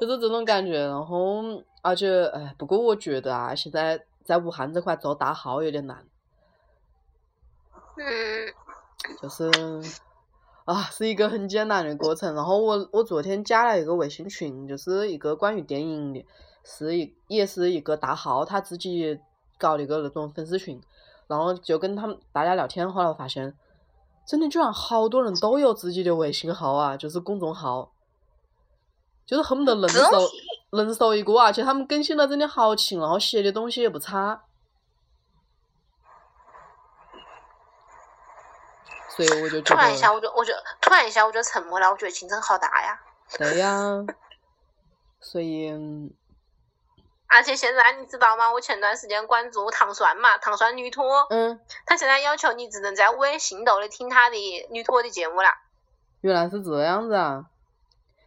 [0.00, 0.78] 就是这种感觉。
[0.86, 1.42] 然后
[1.82, 6.04] 而且哎，不过我觉得啊，现在在武汉这块做大号有点难，
[7.96, 8.52] 嗯，
[9.22, 9.50] 就是
[10.66, 12.34] 啊，是一个很艰难的过程。
[12.34, 16.26] 然后我我昨天加了一个微信群，就是一个关于电影的，
[16.62, 19.18] 是一也是一个大号他自己
[19.56, 20.78] 搞的一个那种粉丝群，
[21.26, 23.56] 然后就跟他们大家聊天，后来我发现，
[24.26, 27.92] 真的居然好多人都有自己的微信号啊，就是公众号，
[29.24, 30.20] 就是恨不得人手
[30.70, 34.42] 人手一个，而且他们更新的真的好勤，然后写的东西也不差。
[39.16, 43.00] 所以我就突然一下，我就我就突然一下我就沉默了，我觉得竞争好大呀。
[43.36, 44.04] 对呀，
[45.20, 46.10] 所以嗯
[47.26, 48.52] 而且现在你知道吗？
[48.52, 54.36] 我前段时间关注糖酸嘛，糖酸女托，嗯，他现在要求你只能在微信头里听他的
[54.70, 55.50] 女托的节目了。
[56.20, 57.46] 原来是这样子啊。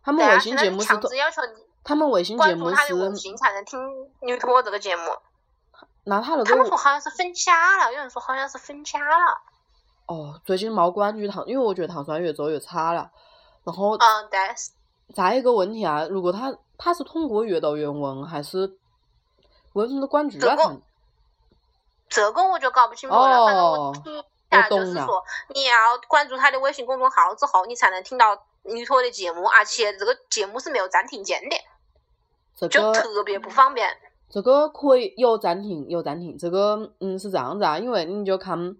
[0.04, 3.80] 他们微信节目是通制要求你他们微信节目关注他的微是，信才能听
[4.22, 5.04] 女托这个节目。
[6.04, 9.41] 那他那个他们说好像是分家了，有人说好像是分家了。
[10.08, 13.10] 哦，最近没关注糖，因为我觉得糖酸越做越差了。
[13.63, 14.39] 然后嗯，对，
[15.15, 18.78] 再一个问题啊，如果他他是通过阅读原文还是
[19.74, 20.78] 为什么关注这个了他？
[22.10, 23.46] 这个我就搞不清楚了。
[23.46, 31.56] 反正我哦听一我下，就是说你要关注他的微信公众号之后，你才能听到女托的节目，而且这个节目是没有暂停键的，
[32.56, 33.88] 这就个特别不方便。
[34.30, 36.38] 这个可以有暂停，有暂停。
[36.38, 38.76] 这个嗯是这样子啊，因为你就看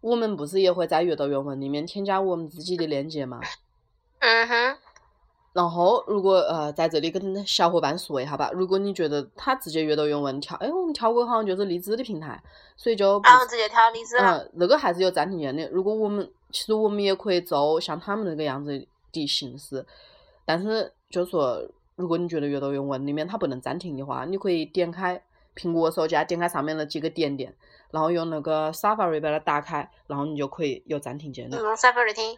[0.00, 3.40] 我们不是也会在阅读原文里面添加我们自己的链接嘛。
[4.20, 4.76] 嗯哼，
[5.52, 12.40] 然后，如果呃在这里跟小伙伴说一下吧，如果你觉得他直接阅读原文跳，哎，我们跳过好像就是荔枝的平台，
[12.76, 14.38] 所以就不然后直接跳荔枝了。
[14.38, 15.68] 嗯，那个还是有暂停键的。
[15.70, 18.70] 如果我们其实我们也可以做像他们那个样子
[19.10, 19.84] 的形式，
[20.46, 21.60] 但是就说
[21.96, 25.22] 如果你觉得阅读原文里面它不能暂停的话，你可以点开
[25.54, 27.54] 苹果手机啊，点开上面的几个点点，
[27.90, 32.36] 然后用那个 Safari 把它打开，然后你就可以有暂停键 Safari 听。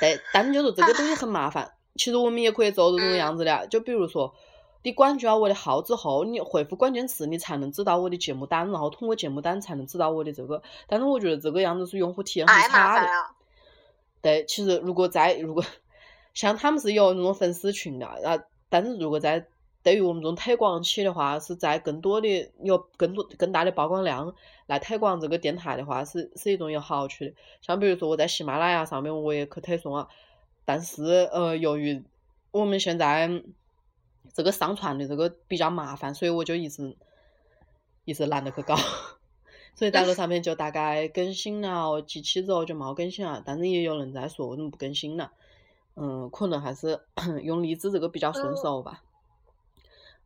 [0.00, 1.72] 对，但就是这个东西很麻烦。
[1.96, 4.34] 其实我们也可以做这种样子的，就比如说，
[4.82, 10.60] 你关注了我的号之后，你回复关键词，你才能知道我的节目单，然后通过节目单才能知道我的这个。
[10.88, 13.08] 但是我觉得这个样子是用户体验很差的。
[14.20, 15.64] 对，其实如果在如果
[16.34, 18.36] 像他们是有那种粉丝群的，啊，
[18.74, 19.46] 但是如果在
[19.84, 24.34] 对于我们这种推广期的话，是在更多的有更多更大的曝光量
[24.66, 27.32] 来推广这个电台的话，是是一种有好处的。
[27.60, 30.08] 像比如说我在喜马拉雅上面我也去推送了，
[30.64, 32.02] 但是呃，由于
[32.50, 33.30] 我们现在
[34.32, 36.96] 这个上传的这个比较麻烦，所以我就一直
[38.04, 38.74] 一直懒得去搞。
[39.76, 45.30] 所以在那上面就大概更新了几期之后就冇更新了，但是也有人在说为什么不更新了，
[45.96, 47.00] 嗯，可能还是
[47.42, 49.02] 用荔枝这个比较顺手吧。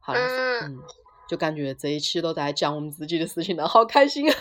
[0.00, 0.83] 好了，嗯嗯，
[1.28, 4.37] 就感觉这一期都在讲我们自己的事情了，好开心啊！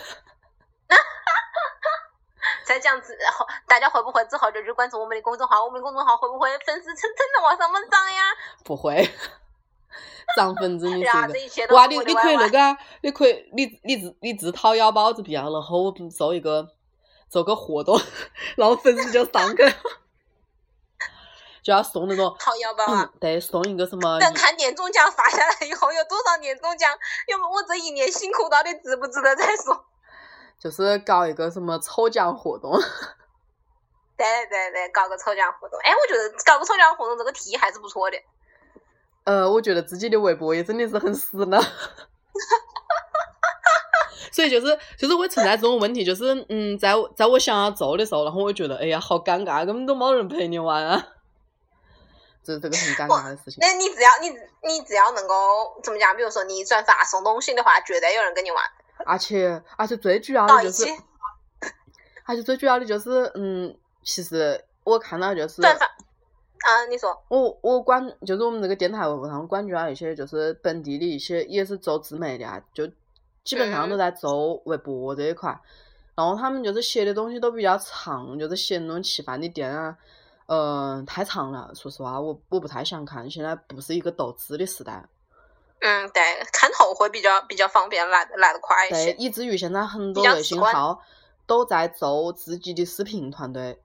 [2.64, 5.64] 再这样子，后大家会不会之后就去关注我们的公众号？
[5.64, 8.22] 我们的公众号会不会粉丝蹭蹭的往上面涨呀？
[8.64, 9.08] 不会，
[10.36, 11.32] 涨粉真的是然后一个。
[11.32, 16.68] 这一切都哇，你你可以那个啊，你可以你你自你自掏腰包这边，然后我们做一个
[17.28, 17.98] 做个活动，
[18.56, 19.72] 然后粉丝就上去了，
[21.68, 23.02] 就要送那种，掏腰包啊！
[23.02, 26.90] 嗯，对，送一个什么等看年终奖发下来以后有多少年终奖，
[27.26, 29.84] 要么我这一年辛苦到底值不值得再说。
[30.58, 32.72] 就是搞一个什么抽奖活动，
[34.16, 35.78] 对对对，搞个抽奖活动。
[35.80, 38.16] 哎，我觉得搞个抽奖活动这个提议还是不错的。
[39.24, 41.60] 呃，我觉得自己的微博也真的是很死呢。
[44.32, 51.08] 所以就是就是会存在这种问题，就是嗯，在我在我想要做的时候，然后我觉得哎呀好尴尬，根本都没人陪你玩啊，
[52.42, 53.58] 这是这个很尴尬的事情。
[53.60, 54.28] 那你只要你
[54.68, 56.16] 你只要能够怎么讲？
[56.16, 58.62] 比如说你转发送东西的话，绝对有人跟你玩。
[59.06, 60.84] 而且而且最主要的就是，
[62.24, 72.88] 而且最主要的就是嗯，其实我看到就是转发啊，你说我我关就是我们这个电台微博上关注了一些就是本地的一些也是做自媒的啊，就
[73.44, 75.56] 基本上都在做微博这一块，
[76.16, 79.96] 然后他们就是写的东西都比较长，就是写那种吃饭的店啊，
[80.50, 85.06] 嗯、太长了，说实话我我不太想看，现在不是一个斗智的时代，
[85.80, 86.22] 嗯，对，
[86.52, 89.12] 看头会比较比较方便，来得来得快一对，些。
[89.18, 91.02] 以至于现在很多微信号
[91.46, 93.78] 都在做自己的视频团队，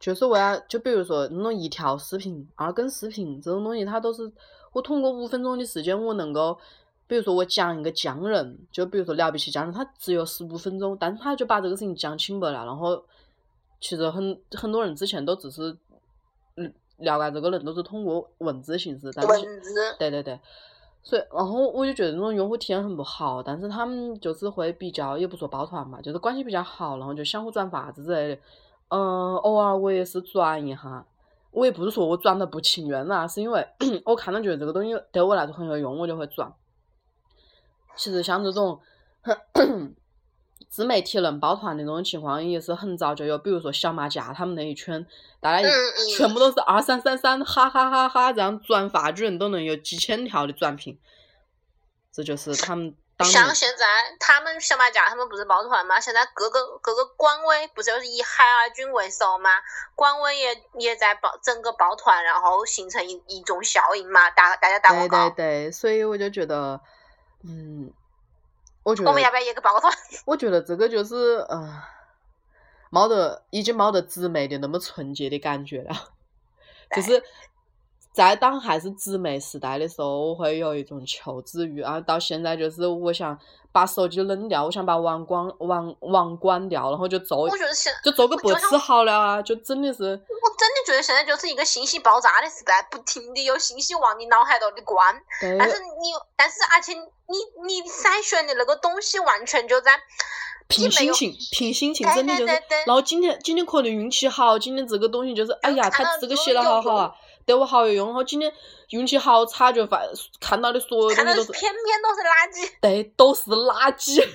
[0.00, 4.32] 就是为了就比如说那种一条视频、二更视频这种东西，它都是
[4.72, 6.58] 我通过五分钟的时间，我能够，
[7.06, 13.04] 比如说我讲一个匠人，就比如说了不起匠人，他只有十五分钟，但是他就把这个事情讲清白了，然后
[13.84, 15.76] 其实很很多人之前都只是
[16.56, 19.60] 嗯了解这个人都是通过文字形式，但是，
[19.98, 20.40] 对对对，
[21.02, 28.40] 所以然后我就觉得那种用户体验很不好，但是他们就是会比较，也不说抱团嘛，就是关系比较好，然后就相互转发之类的。
[28.88, 31.06] 嗯，偶尔我也是转一下，
[31.50, 33.66] 我也不是说我转的不情愿啦，是因为
[34.06, 36.50] 我看到觉得这个东西对我来说很有用，我就会转。
[37.96, 38.80] 其实像这种
[40.74, 45.06] 自媒体能抱团的那种情况也是很早就有，比如说小马甲他们那一圈，
[45.38, 45.68] 大家
[46.16, 50.98] 全部都是二三三三，哈哈哈哈，这样转发居然都能有几千条的转评，
[52.12, 53.86] 这就是他们当像现在
[54.18, 56.00] 他们小马甲他们不是抱团吗？
[56.00, 59.50] 现在各个各个官微不就是以海尔君为首吗？
[59.94, 65.30] 官微也也在抱整个抱团，然后形成一一种效应嘛，大大家打对广告。
[65.30, 66.80] 对对，所以我就觉得，
[67.44, 67.92] 嗯，
[68.84, 69.92] 我觉得我们要不要也个抱个团？
[70.24, 71.82] 我觉得这个就是呃，
[72.90, 75.92] 没得已经没得姊妹的那么纯洁的感觉了，
[76.94, 77.20] 就是
[78.12, 83.36] 在当还是姊妹时代的时候，我会有一种求知欲，然后到现在就是我想
[83.74, 95.20] 把手机扔掉，我想把网关网网关掉，然后就做我觉得现就做个我就白痴好了啊，就真的是我真的觉得现在就是一个信息爆炸的时代，不停的有信息往你脑海头里灌，
[95.58, 99.98] 但是你，但是而且你你筛选的那个东西完全就在
[100.68, 102.52] 凭心情，凭心情，真的就是。
[102.86, 107.12] 然后今天今天可能运气好，今天这个东西就是，哎呀，他这个写的好好啊，
[107.46, 108.12] 对我好有用。
[108.14, 108.52] 我今天
[108.90, 110.02] 运气好差，就发
[110.40, 112.70] 看到的所有看到的东西都是，偏偏都是垃圾。
[112.80, 114.20] 对，都是垃圾。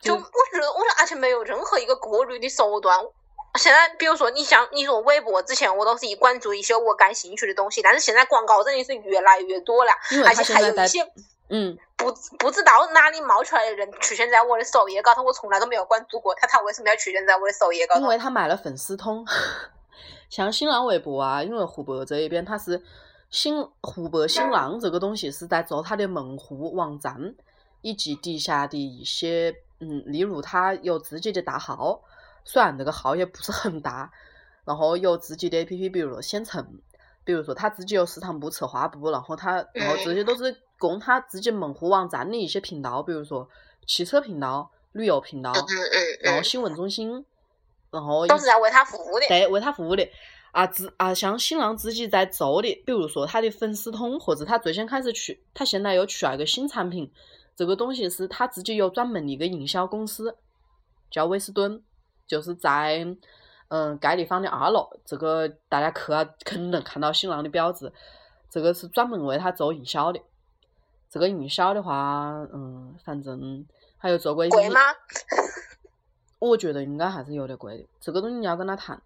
[0.00, 2.98] 就我觉得，我说，而且没有任何一个过滤的手段。
[3.58, 9.92] 现在，比如说，你像你说微博，之前我都是以关注一些我感兴趣的东西，但是现在广告真的是越来越多了，
[10.26, 11.06] 而且还有一些
[11.50, 18.00] 嗯，不不知道哪里冒出来的人出现在我的首页高头，我从来都没有关注过他，他为什么要出现在我的首页高头？
[18.00, 19.26] 因为他买了粉丝通，
[20.32, 22.82] 像新浪微博啊，因为湖北这一边它是
[23.28, 27.34] 新湖北新浪这个东西是在做它的门户网站，
[27.82, 32.00] 以及底下的一些嗯，例如它有自己的大号，
[32.46, 34.10] 虽然这个号也不是很大，
[34.64, 36.66] 然后有自己的 APP，比如说县城，
[37.24, 43.46] 比如说他自己有市场部、策划部，然后他然后这些都是供他自己门户网站的一些频道，比如说
[43.86, 45.52] 汽车频道、旅游频道，
[46.22, 47.22] 然后新闻中心，
[47.92, 49.28] 然后都是在为他服务的。
[49.28, 50.08] 对为他服务的。
[50.50, 57.10] 啊，自啊，像新浪自己在做的，比如说他的粉丝通，或者他最先开始去，他现在又出了一个新产品，
[57.56, 60.36] 这个东西是他自己有专门的一个营销公司，
[61.10, 61.82] 叫威斯敦，
[62.26, 63.02] 就是在
[63.68, 67.90] 嗯盖地方的二楼，这个大家去啊肯定能看到新浪的标志，
[68.50, 70.20] 这个是专门为他做营销的。
[71.08, 73.66] 这个营销的话，嗯，反正
[73.96, 74.80] 还有做过一些贵吗？
[76.48, 79.00] 我觉得应该还是有点贵的，这个东西你要跟他谈。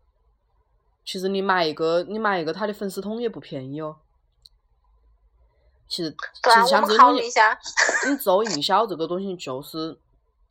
[1.05, 3.97] 其实你买一个，你买一个他的粉丝通也不便宜哦。
[5.87, 7.59] 其实，啊，其实像这种东西，考虑一下。
[8.09, 9.97] 你做营销这个东西就是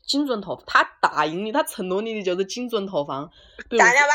[0.06, 3.28] 精准投，他答应你，他承诺你的就是精准投放。
[3.68, 4.14] 比如大家吧，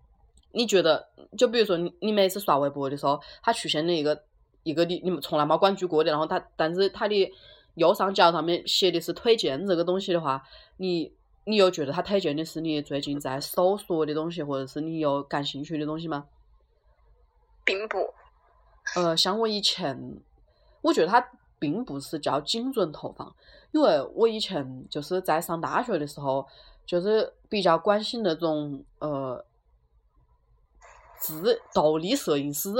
[0.52, 4.24] 你觉得，就比如说你你每次刷微博的时候，他出现了一个
[4.62, 7.30] 一个你你们从来没关注过的，然后他但是他的
[7.74, 10.42] 右上角上面写的是推荐这个东西的话，
[10.78, 11.12] 你
[11.48, 16.26] 你又觉得他推荐的是你最近在搜索的东西，或者是你有感兴趣的东西吗？
[17.64, 18.12] 并不。
[18.96, 20.20] 呃，像我以前，
[20.82, 21.30] 我觉得它
[21.60, 23.32] 并不是叫精准投放，
[23.70, 26.44] 因为我以前就是在上大学的时候，
[26.84, 29.44] 就是比较关心那种呃
[31.20, 32.70] 自独立摄影师，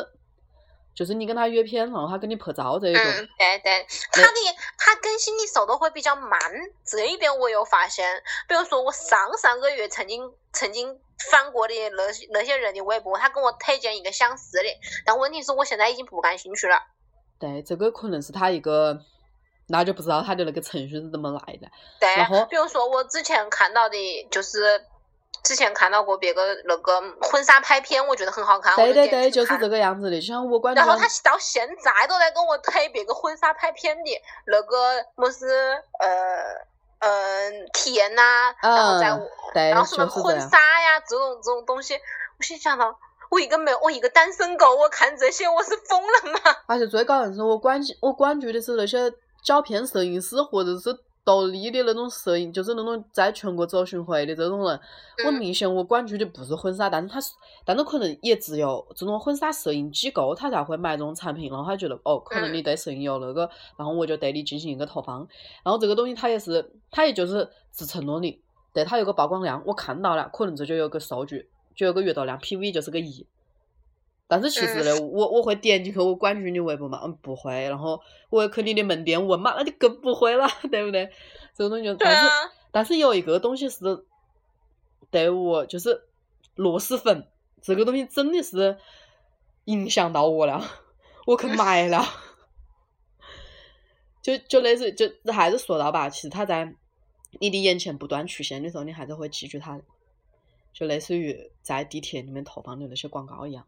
[0.97, 3.05] 就是你跟他约片，然后他跟你拍照这一种。
[3.05, 4.33] 嗯，对对，他的
[4.79, 6.41] 他更新的速度会比较慢，
[6.87, 8.23] 这一点我有发现。
[8.49, 10.99] 比如说我上上个月曾经曾经
[11.31, 14.65] 翻过的那那些人的微博，他跟我推荐一个相似的，
[15.05, 16.83] 但问题是我现在已经不感兴趣了。
[17.39, 18.99] 对，这个可能是他一个，
[19.69, 21.69] 那就不知道他的那个程序是怎么来的。
[22.01, 24.83] 对，然后比如说我之前看到的就是。
[25.47, 28.75] 之前看到过别个那个婚纱拍片，我觉得很好看。
[28.75, 30.81] 对对对，就是这个样子的，就像我关注。
[30.81, 35.47] 然后他到现在都在跟我推别个婚纱拍片的那个么是
[36.01, 36.09] 呃
[36.99, 38.99] 嗯体验呐，然后
[39.55, 41.95] 在然后什么婚纱呀这种这种东西，
[42.39, 42.99] 我心想到
[43.31, 46.57] 我一个没我一个单身狗，我看这些我是疯了吗？
[46.67, 49.13] 而且最搞的是我关我关注的是那些
[49.45, 51.06] 照片摄影师或者是。
[51.27, 54.81] 独立的那种摄影，就是那种在全国走巡回的这种人。
[55.27, 57.33] 我明显我关注的不是婚纱，但是他是，
[57.65, 61.51] 但是可能也只有这种婚纱摄影机构，他才会买这种产品。
[61.51, 65.27] 然后他觉得，哦，可能你对摄影有那个，然后我就对你进行一个投放。
[65.65, 68.41] 然后这个东西他也是，他也就是只承诺你，
[68.73, 73.27] 对他有个曝光量，我看到了，可能这就有个数据，就有个阅读量，PV 就是个亿。
[74.29, 77.01] 但是其实呢，我我会点进去我关注你微博嘛？
[77.05, 77.69] 嗯，不会。
[77.69, 79.55] 然后我会去你的门店问嘛？
[79.57, 81.09] 那就更不会了， 对不对？
[81.55, 82.31] 这个东西就，但是
[82.73, 84.05] 但是有一个东西是
[85.11, 86.03] 对我就是
[86.57, 87.29] 螺蛳粉，
[87.63, 88.77] 这个东西真的是
[89.67, 90.63] 影响到我了，
[91.27, 92.05] 我去买了。
[94.21, 96.75] 就就类似，就还是说到吧，其实他在
[97.39, 99.85] 你的眼前不断出现的时候，你还是会记住他的，
[100.73, 103.65] 就类似于在地铁里面投放的那些广告一样。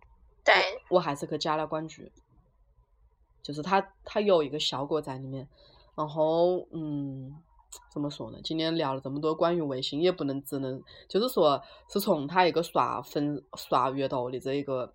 [0.48, 2.02] 对，我还是去加了关注，
[3.42, 5.46] 就是它它有一个效果在里面，
[5.94, 7.36] 然后嗯，
[7.92, 8.38] 怎么说呢？
[8.42, 14.94] 今天聊了这么多关于微信，也不能只能就是说是从他一个刷粉刷阅读的这一个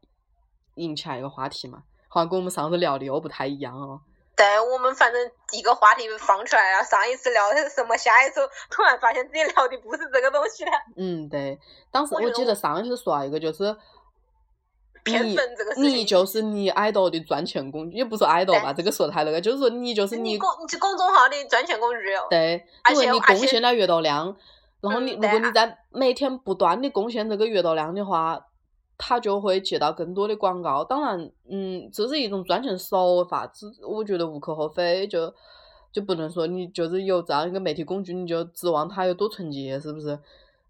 [0.74, 4.02] 引起来一个话题嘛，好像跟我们上次聊的又不太一样哦。
[4.36, 7.96] 对我们反正一个话题放出来了，上一次聊的是什么？
[7.96, 8.42] 下一次
[8.72, 10.72] 突然发现自己聊的不是这个东西了。
[10.98, 11.60] 嗯，对，
[11.92, 13.78] 当时我记得上一次说一个就是。
[15.06, 15.38] 你
[15.76, 20.50] 你就是你爱豆的赚钱工具，也不说爱豆吧，这个说太那个，就是说你就是你公
[20.80, 21.98] 公众号的赚钱工具。
[22.30, 24.34] 对，因为你贡献了阅读量，
[24.80, 28.46] 然后你如果你在每天不断的贡献这个阅读量的话，
[28.98, 30.86] 他就会接到更多的广告。
[30.86, 35.34] 当然，嗯，这是一种赚钱手法，只我觉得无可厚非，就
[35.92, 40.18] 就不能说你就是有这样一个媒体工具，你就指望它有多纯洁，是不是？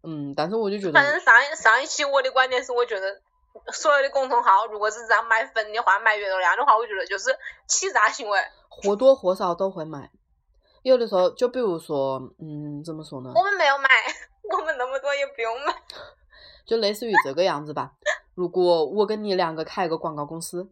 [0.01, 3.21] 嗯，但是我就觉得，反正上一上一期我的观点是，我觉得。
[3.71, 7.29] 所有的公众号，如果是这样买粉的话，买阅读量的话，我觉得就是
[7.67, 10.11] 欺诈行为，或多或少都会买。
[10.81, 13.31] 有的时候，就比如说，嗯，怎么说呢？
[13.35, 13.87] 我们没有买，
[14.51, 15.73] 我们那么多也不用买。
[16.65, 17.91] 就类似于这个样子吧。
[18.35, 20.69] 如果我跟你两个开一个广告公司，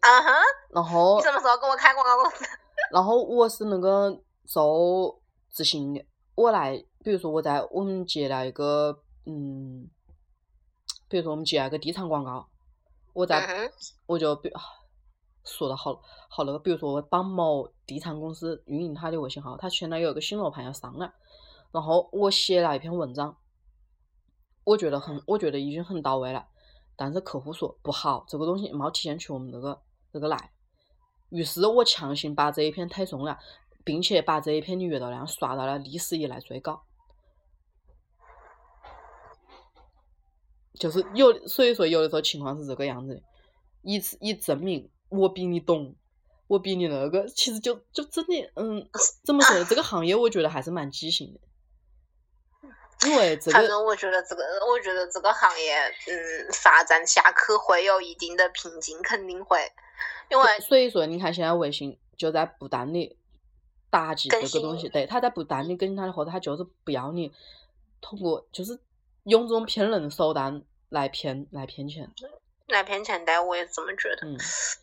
[0.00, 0.32] 啊哈，
[0.72, 2.44] 然后你什么时候跟我开广告公司？
[2.92, 5.20] 然后我是那个做
[5.52, 9.90] 执行的，我来，比如说我在我们接了一个，嗯。
[11.10, 12.48] 比如说我们接了个地产广告，
[13.12, 13.70] 我在
[14.06, 14.48] 我就比
[15.44, 21.12] 说的好好那个，比如说我帮某地产公司运营他的微信号，他现在有一个新楼盘要上了，
[21.72, 23.36] 然后我写了一篇文章，
[24.62, 26.46] 我觉得很，我觉得已经很到位了，
[26.94, 29.82] 但是客户说不好，这个东西没体现出我们这个
[30.12, 30.52] 这个来，
[31.30, 33.36] 于是我强行把这一篇推送了，
[33.82, 36.84] 并且把这一篇的阅读量刷到了历史以来最高。
[40.80, 43.22] 就是有，所以说有的时候情况是这个样子的，
[43.82, 45.94] 以此以证明我比你懂，
[46.46, 48.88] 我比你那个，其实就就真的，嗯，
[49.22, 49.62] 怎么说？
[49.64, 53.58] 这个行业我觉得还是蛮畸形的，因为这个。
[53.58, 55.76] 反正我觉得这个，我觉得这个行业，
[56.08, 59.58] 嗯，发展下去会有一定的瓶颈，肯定会，
[60.30, 60.44] 因为。
[60.60, 63.18] 所以说，你看现在微信就在不断的
[63.90, 67.30] 打击这个东西，对，他在不断的跟他的合作，他就是不要你
[68.00, 68.80] 通过，就是
[69.24, 70.62] 用这种骗人的手段。
[70.90, 72.10] 来骗来骗钱，
[72.68, 74.26] 来骗钱的，我也这么觉得。
[74.26, 74.36] 嗯，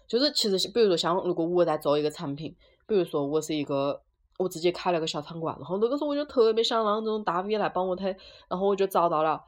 [0.08, 2.56] 就是其实，比如说像如果我在做一个产品，
[2.88, 4.02] 比如说我是一个
[4.38, 8.16] 我自己开了个小餐馆，然后那个时候我就特别想让这种大 V 来帮我推，
[8.50, 9.44] 然后我就找到了，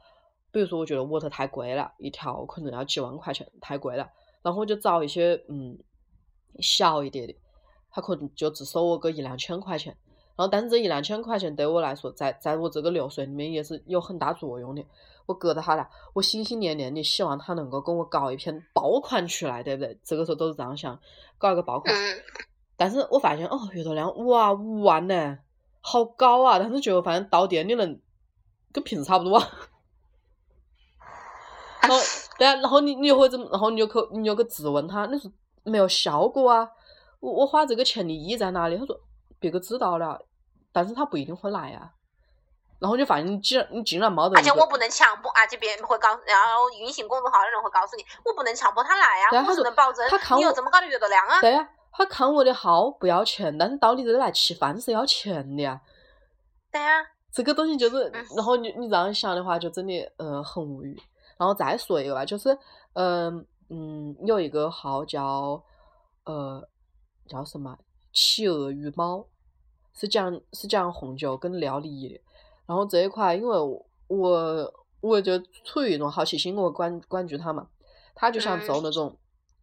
[0.52, 4.10] 比如说我觉得沃特太贵了，一条可能要几万块钱，太贵了，
[4.42, 5.78] 然后我就找一些嗯
[6.60, 7.34] 小一点的，
[7.90, 9.96] 他可能就只收我个一两千块钱，
[10.36, 14.84] 然后但是这一两千块钱对我来说，在在我这个流水里面也是有很大作用的。
[15.30, 19.96] 我觉得他了，我心心念念的希望他能够给我搞一篇爆款出来，对不对？
[20.02, 20.98] 这个时候都是这样想，
[21.38, 21.94] 搞一个爆款。
[22.76, 25.38] 但是我发现哦，阅读量哇五万呢，
[25.80, 26.58] 好高啊！
[26.58, 28.00] 但是最后发现到店里人
[28.72, 29.38] 跟平时差不多。
[31.82, 31.96] 然后
[32.38, 35.30] 对啊，然后你你就会怎么，然后你就去你就去质问他，你说
[35.62, 36.68] 没有效果啊，
[37.20, 38.76] 我我花这个钱的意义在哪里？
[38.76, 38.98] 他说
[39.38, 40.20] 别个知道了，
[40.72, 41.92] 但是他不一定会来啊。
[42.80, 50.04] 然后就发现你竟然你竟然没得，而且我不能强迫，而且别人会告，然后运行公众号的人会告诉你，我不能强迫他来呀，我只能保证
[50.36, 51.40] 你有这么高的阅读量啊。
[51.40, 55.80] 对呀，他看我的号不要钱，但是到你这里来吃饭是要钱的呀。
[56.72, 57.06] 对呀。
[57.32, 61.00] 这个东西就是，然后你你这样想的话，就真的呃很无语。
[61.38, 62.58] 然后再说一个吧，就是
[62.94, 65.62] 嗯嗯，有一个号叫
[66.24, 66.60] 呃
[67.28, 67.78] 叫什么
[68.12, 69.24] 企鹅与猫，
[69.94, 72.20] 是讲是讲红酒跟料理的。
[72.70, 73.58] 然后这一块，因为
[74.06, 77.66] 我我就处于一种好奇心，我关关注他嘛。
[78.14, 79.16] 他就想做那种，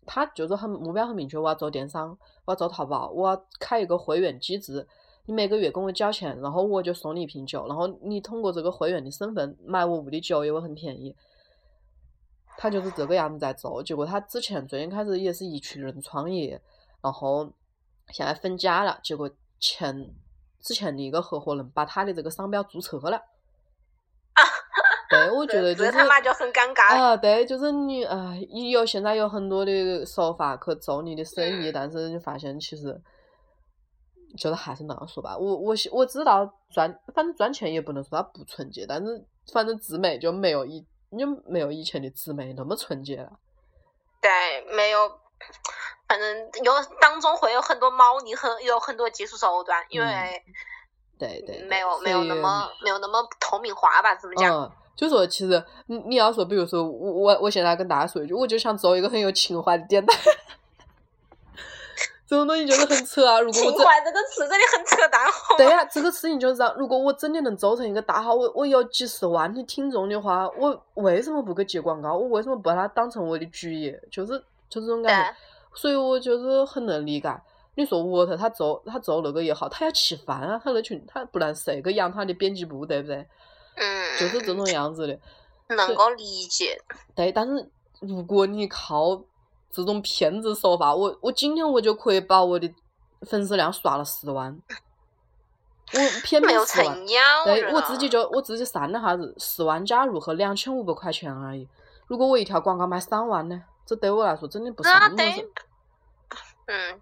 [0.05, 2.10] 他就是很目标很明确，我要做电商，
[2.43, 4.86] 我要做淘宝，我要开一个会员机制。
[5.26, 11.16] 你每个月跟我交钱，然后我就送你一瓶酒，然后你通过这个会员的身份买我屋的酒也会很便宜。
[12.58, 16.62] 他就是这个样子在做，结果他之前最近开始也是一群人创业，
[17.01, 17.49] 然后
[18.10, 19.32] 现在分家了，结果
[19.62, 20.14] 前。
[20.62, 23.18] 之前的一个合伙人把他的这个商标注册了，
[24.34, 24.43] 啊。
[25.10, 28.34] 对，我 觉得就是他妈就很尴尬啊，对，就是你啊，
[28.72, 33.01] 有现在有很多的手法去做你的生意，但是你发现其实
[34.38, 40.86] 就是还是那样说吧，我我我知道赚，反正赚钱也不能说它不纯洁，但是反正自媒就没有以
[41.18, 43.39] 就没有以前的自媒那么纯洁了，
[44.20, 44.30] 对，
[44.76, 44.99] 没有。
[46.08, 50.08] 反正有当中会有很多猫腻，很有很多技术手段，因为
[51.20, 54.16] 对对，没有没有那么没有那么透明化吧？
[54.16, 54.55] 怎么讲？
[54.55, 60.16] 嗯，就说其实你你要说，比如说我我我现在跟大家说一句，我就想做一个很有情怀的电台，
[62.26, 63.39] 这种东西就是很扯啊！
[63.39, 65.22] 如果情怀这个词真的很扯淡。
[65.58, 66.74] 对呀，这个事情就是这样。
[66.78, 72.14] 如果我真的能做成一个大号，我我有几十万的听众的话，我为什么不给接广告？
[72.14, 73.99] 我为什么不把它当成我的主业？
[74.12, 74.38] 就是
[74.70, 75.36] 就这种感觉。
[75.78, 77.41] 所以我就是很能理解。
[77.75, 83.17] 你说沃特他做他做那个也好，他要吃饭啊，他那群他不能谁个养他的编辑部，对不对？
[83.75, 84.19] 嗯。
[84.19, 85.19] 就是这种样子的。
[85.75, 86.75] 能够理解。
[87.13, 87.69] 对，但是
[87.99, 89.21] 如果你靠
[89.69, 92.73] 这种骗子手法，我我今天我就可以把我的
[93.21, 94.59] 粉丝量刷了十万。
[95.93, 97.05] 我 偏偏十万。
[97.45, 101.69] 对，我自己就我自己算了哈子，十万加入和两千五百块钱而已。
[102.07, 103.61] 如果我一条广告卖三万呢？
[103.86, 105.15] 这对我来说真的不是那么
[106.68, 107.01] 嗯，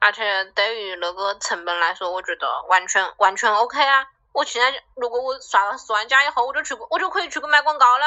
[0.00, 4.06] 而且对于那个成本来说，我觉得完全完全 OK 啊！
[4.32, 8.04] 我现在如果我刷了十万加以后，我就去我就可以去买广告了，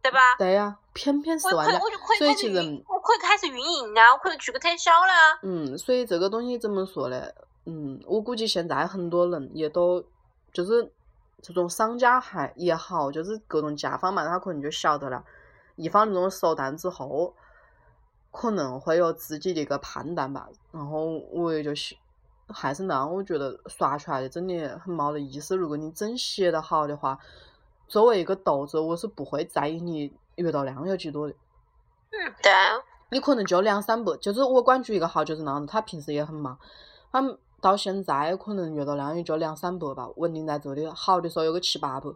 [0.00, 0.36] 对吧？
[0.38, 1.78] 对呀，偏偏十万加，
[2.18, 5.38] 所以其实我可以开始运营了，我可以去个特销了。
[5.42, 7.26] 嗯，所以这个东西怎么说呢？
[7.64, 10.04] 嗯，我估计现在很多人也都
[10.52, 10.92] 就是
[11.42, 15.24] 这种商家还也好，就是各种甲方嘛，他可能就晓得了。
[15.74, 17.34] 一方那种手段之后，
[18.36, 20.46] 可能会有自己的一个判断吧。
[20.70, 21.96] 然后我也就是，
[22.48, 25.56] 还是那样，我觉得刷出来的真的很没得意思。
[25.56, 27.18] 如果你真写得好的话，
[27.88, 31.34] 作为一个读者，我是不会在意你阅读量有几多的。
[32.10, 32.52] 嗯，对。
[33.10, 36.58] 你可能就两三百，就是我关注一个号就是那样子，他平时也很忙，
[37.10, 37.22] 他
[37.60, 42.10] 到现在可能阅读量也就两三百吧，稳定在这里，好的时候有个七八百。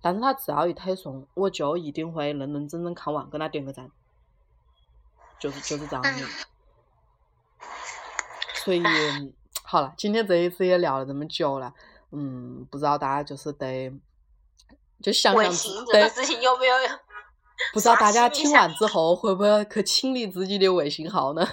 [0.00, 3.90] 但是他只要一推送，我就一定会认认真真看完，给他点个赞，
[5.42, 6.24] 就是就是这样子。
[8.54, 8.80] 所以
[9.64, 11.74] 好了，今天这一次也聊了这么久了，
[12.12, 13.92] 嗯，不知道大家就是对，
[15.02, 16.76] 就想想对事情有没有？
[17.72, 21.44] 不知道大家听完之后会不会去清理自己的微信号呢？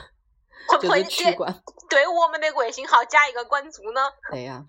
[0.67, 1.51] 会不会取关？
[1.89, 4.01] 对我们的微信号加一个关注呢？
[4.29, 4.63] 对 呀。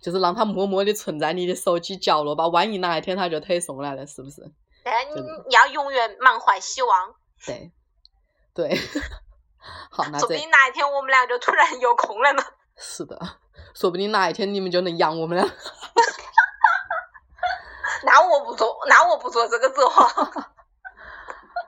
[0.00, 4.42] 就是让它默默的存在你的手机角落吧，万一哪一天它就推送来了，是不是？
[4.84, 7.14] 哎，你要永远满怀希望。
[7.46, 7.72] 对，
[8.54, 8.78] 对，
[9.90, 12.42] 好，那说不定哪一天我们俩就突然有空了呢。
[12.76, 13.18] 是的，
[13.74, 15.46] 说不定哪一天你们就能养我们俩。
[18.04, 19.88] 那我不做，那我不做这个做。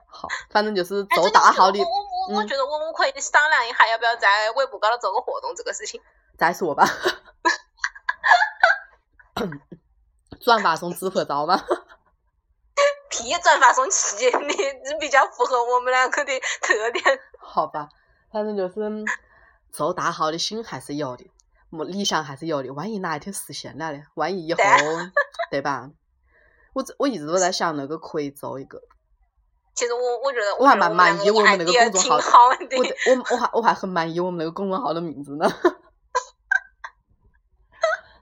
[0.08, 1.78] 好，反正就是做大号的。
[1.80, 1.86] 我
[2.28, 6.02] 我我觉得我们可以商量一下，要不要在微博高头做个活动，这个事情。
[6.36, 6.84] 再说吧。
[10.40, 11.64] 转发送自拍照吗？
[13.14, 13.32] 屁！
[13.42, 17.04] 转发送器， 你你比较符合我们两个的特点。
[17.38, 17.88] 好吧，
[18.32, 18.74] 反正就是
[19.70, 21.30] 做大号的心还是有的，
[21.70, 22.72] 理想还是有的。
[22.72, 24.02] 万一哪一天实现了呢？
[24.14, 24.60] 万一以后，
[25.50, 25.90] 对吧？
[26.72, 28.82] 我我一直都在想那个可以做一个。
[29.74, 35.48] 其实我我觉得我还蛮满意我们那个公众号，的我我我还我还很满意我们那个公众号的名字呢。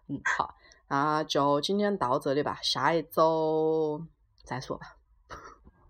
[0.08, 0.54] 嗯，好。
[0.88, 4.02] 那就今天到这里吧，下一周
[4.44, 4.96] 再说吧。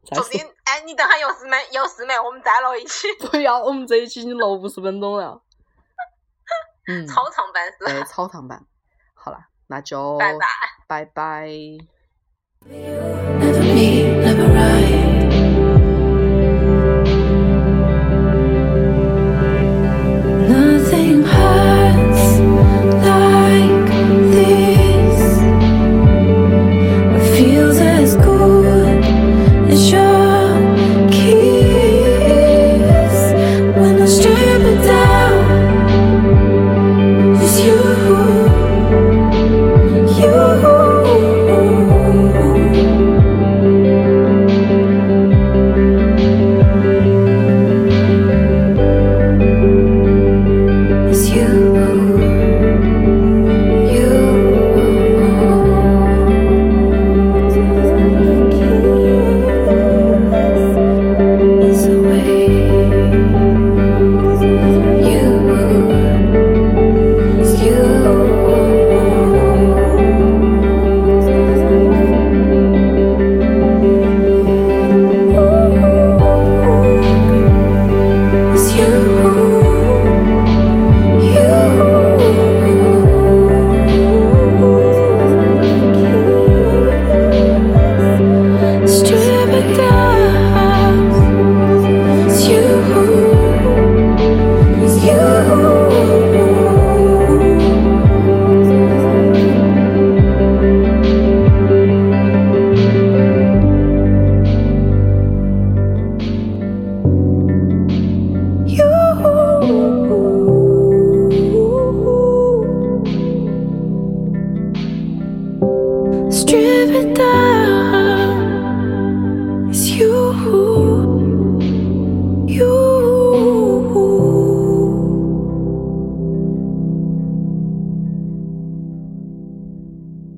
[0.04, 1.56] 再说说不定哎，你等下有事没？
[1.72, 2.18] 有事没？
[2.18, 5.42] 我们再录一期 不要，我们这一期已经录五十分钟了。
[6.88, 8.04] 嗯， 超长版对，是。
[8.04, 8.64] 超长版。
[9.14, 9.38] 好了，
[9.68, 10.46] 那就拜拜。
[10.88, 11.48] 拜拜。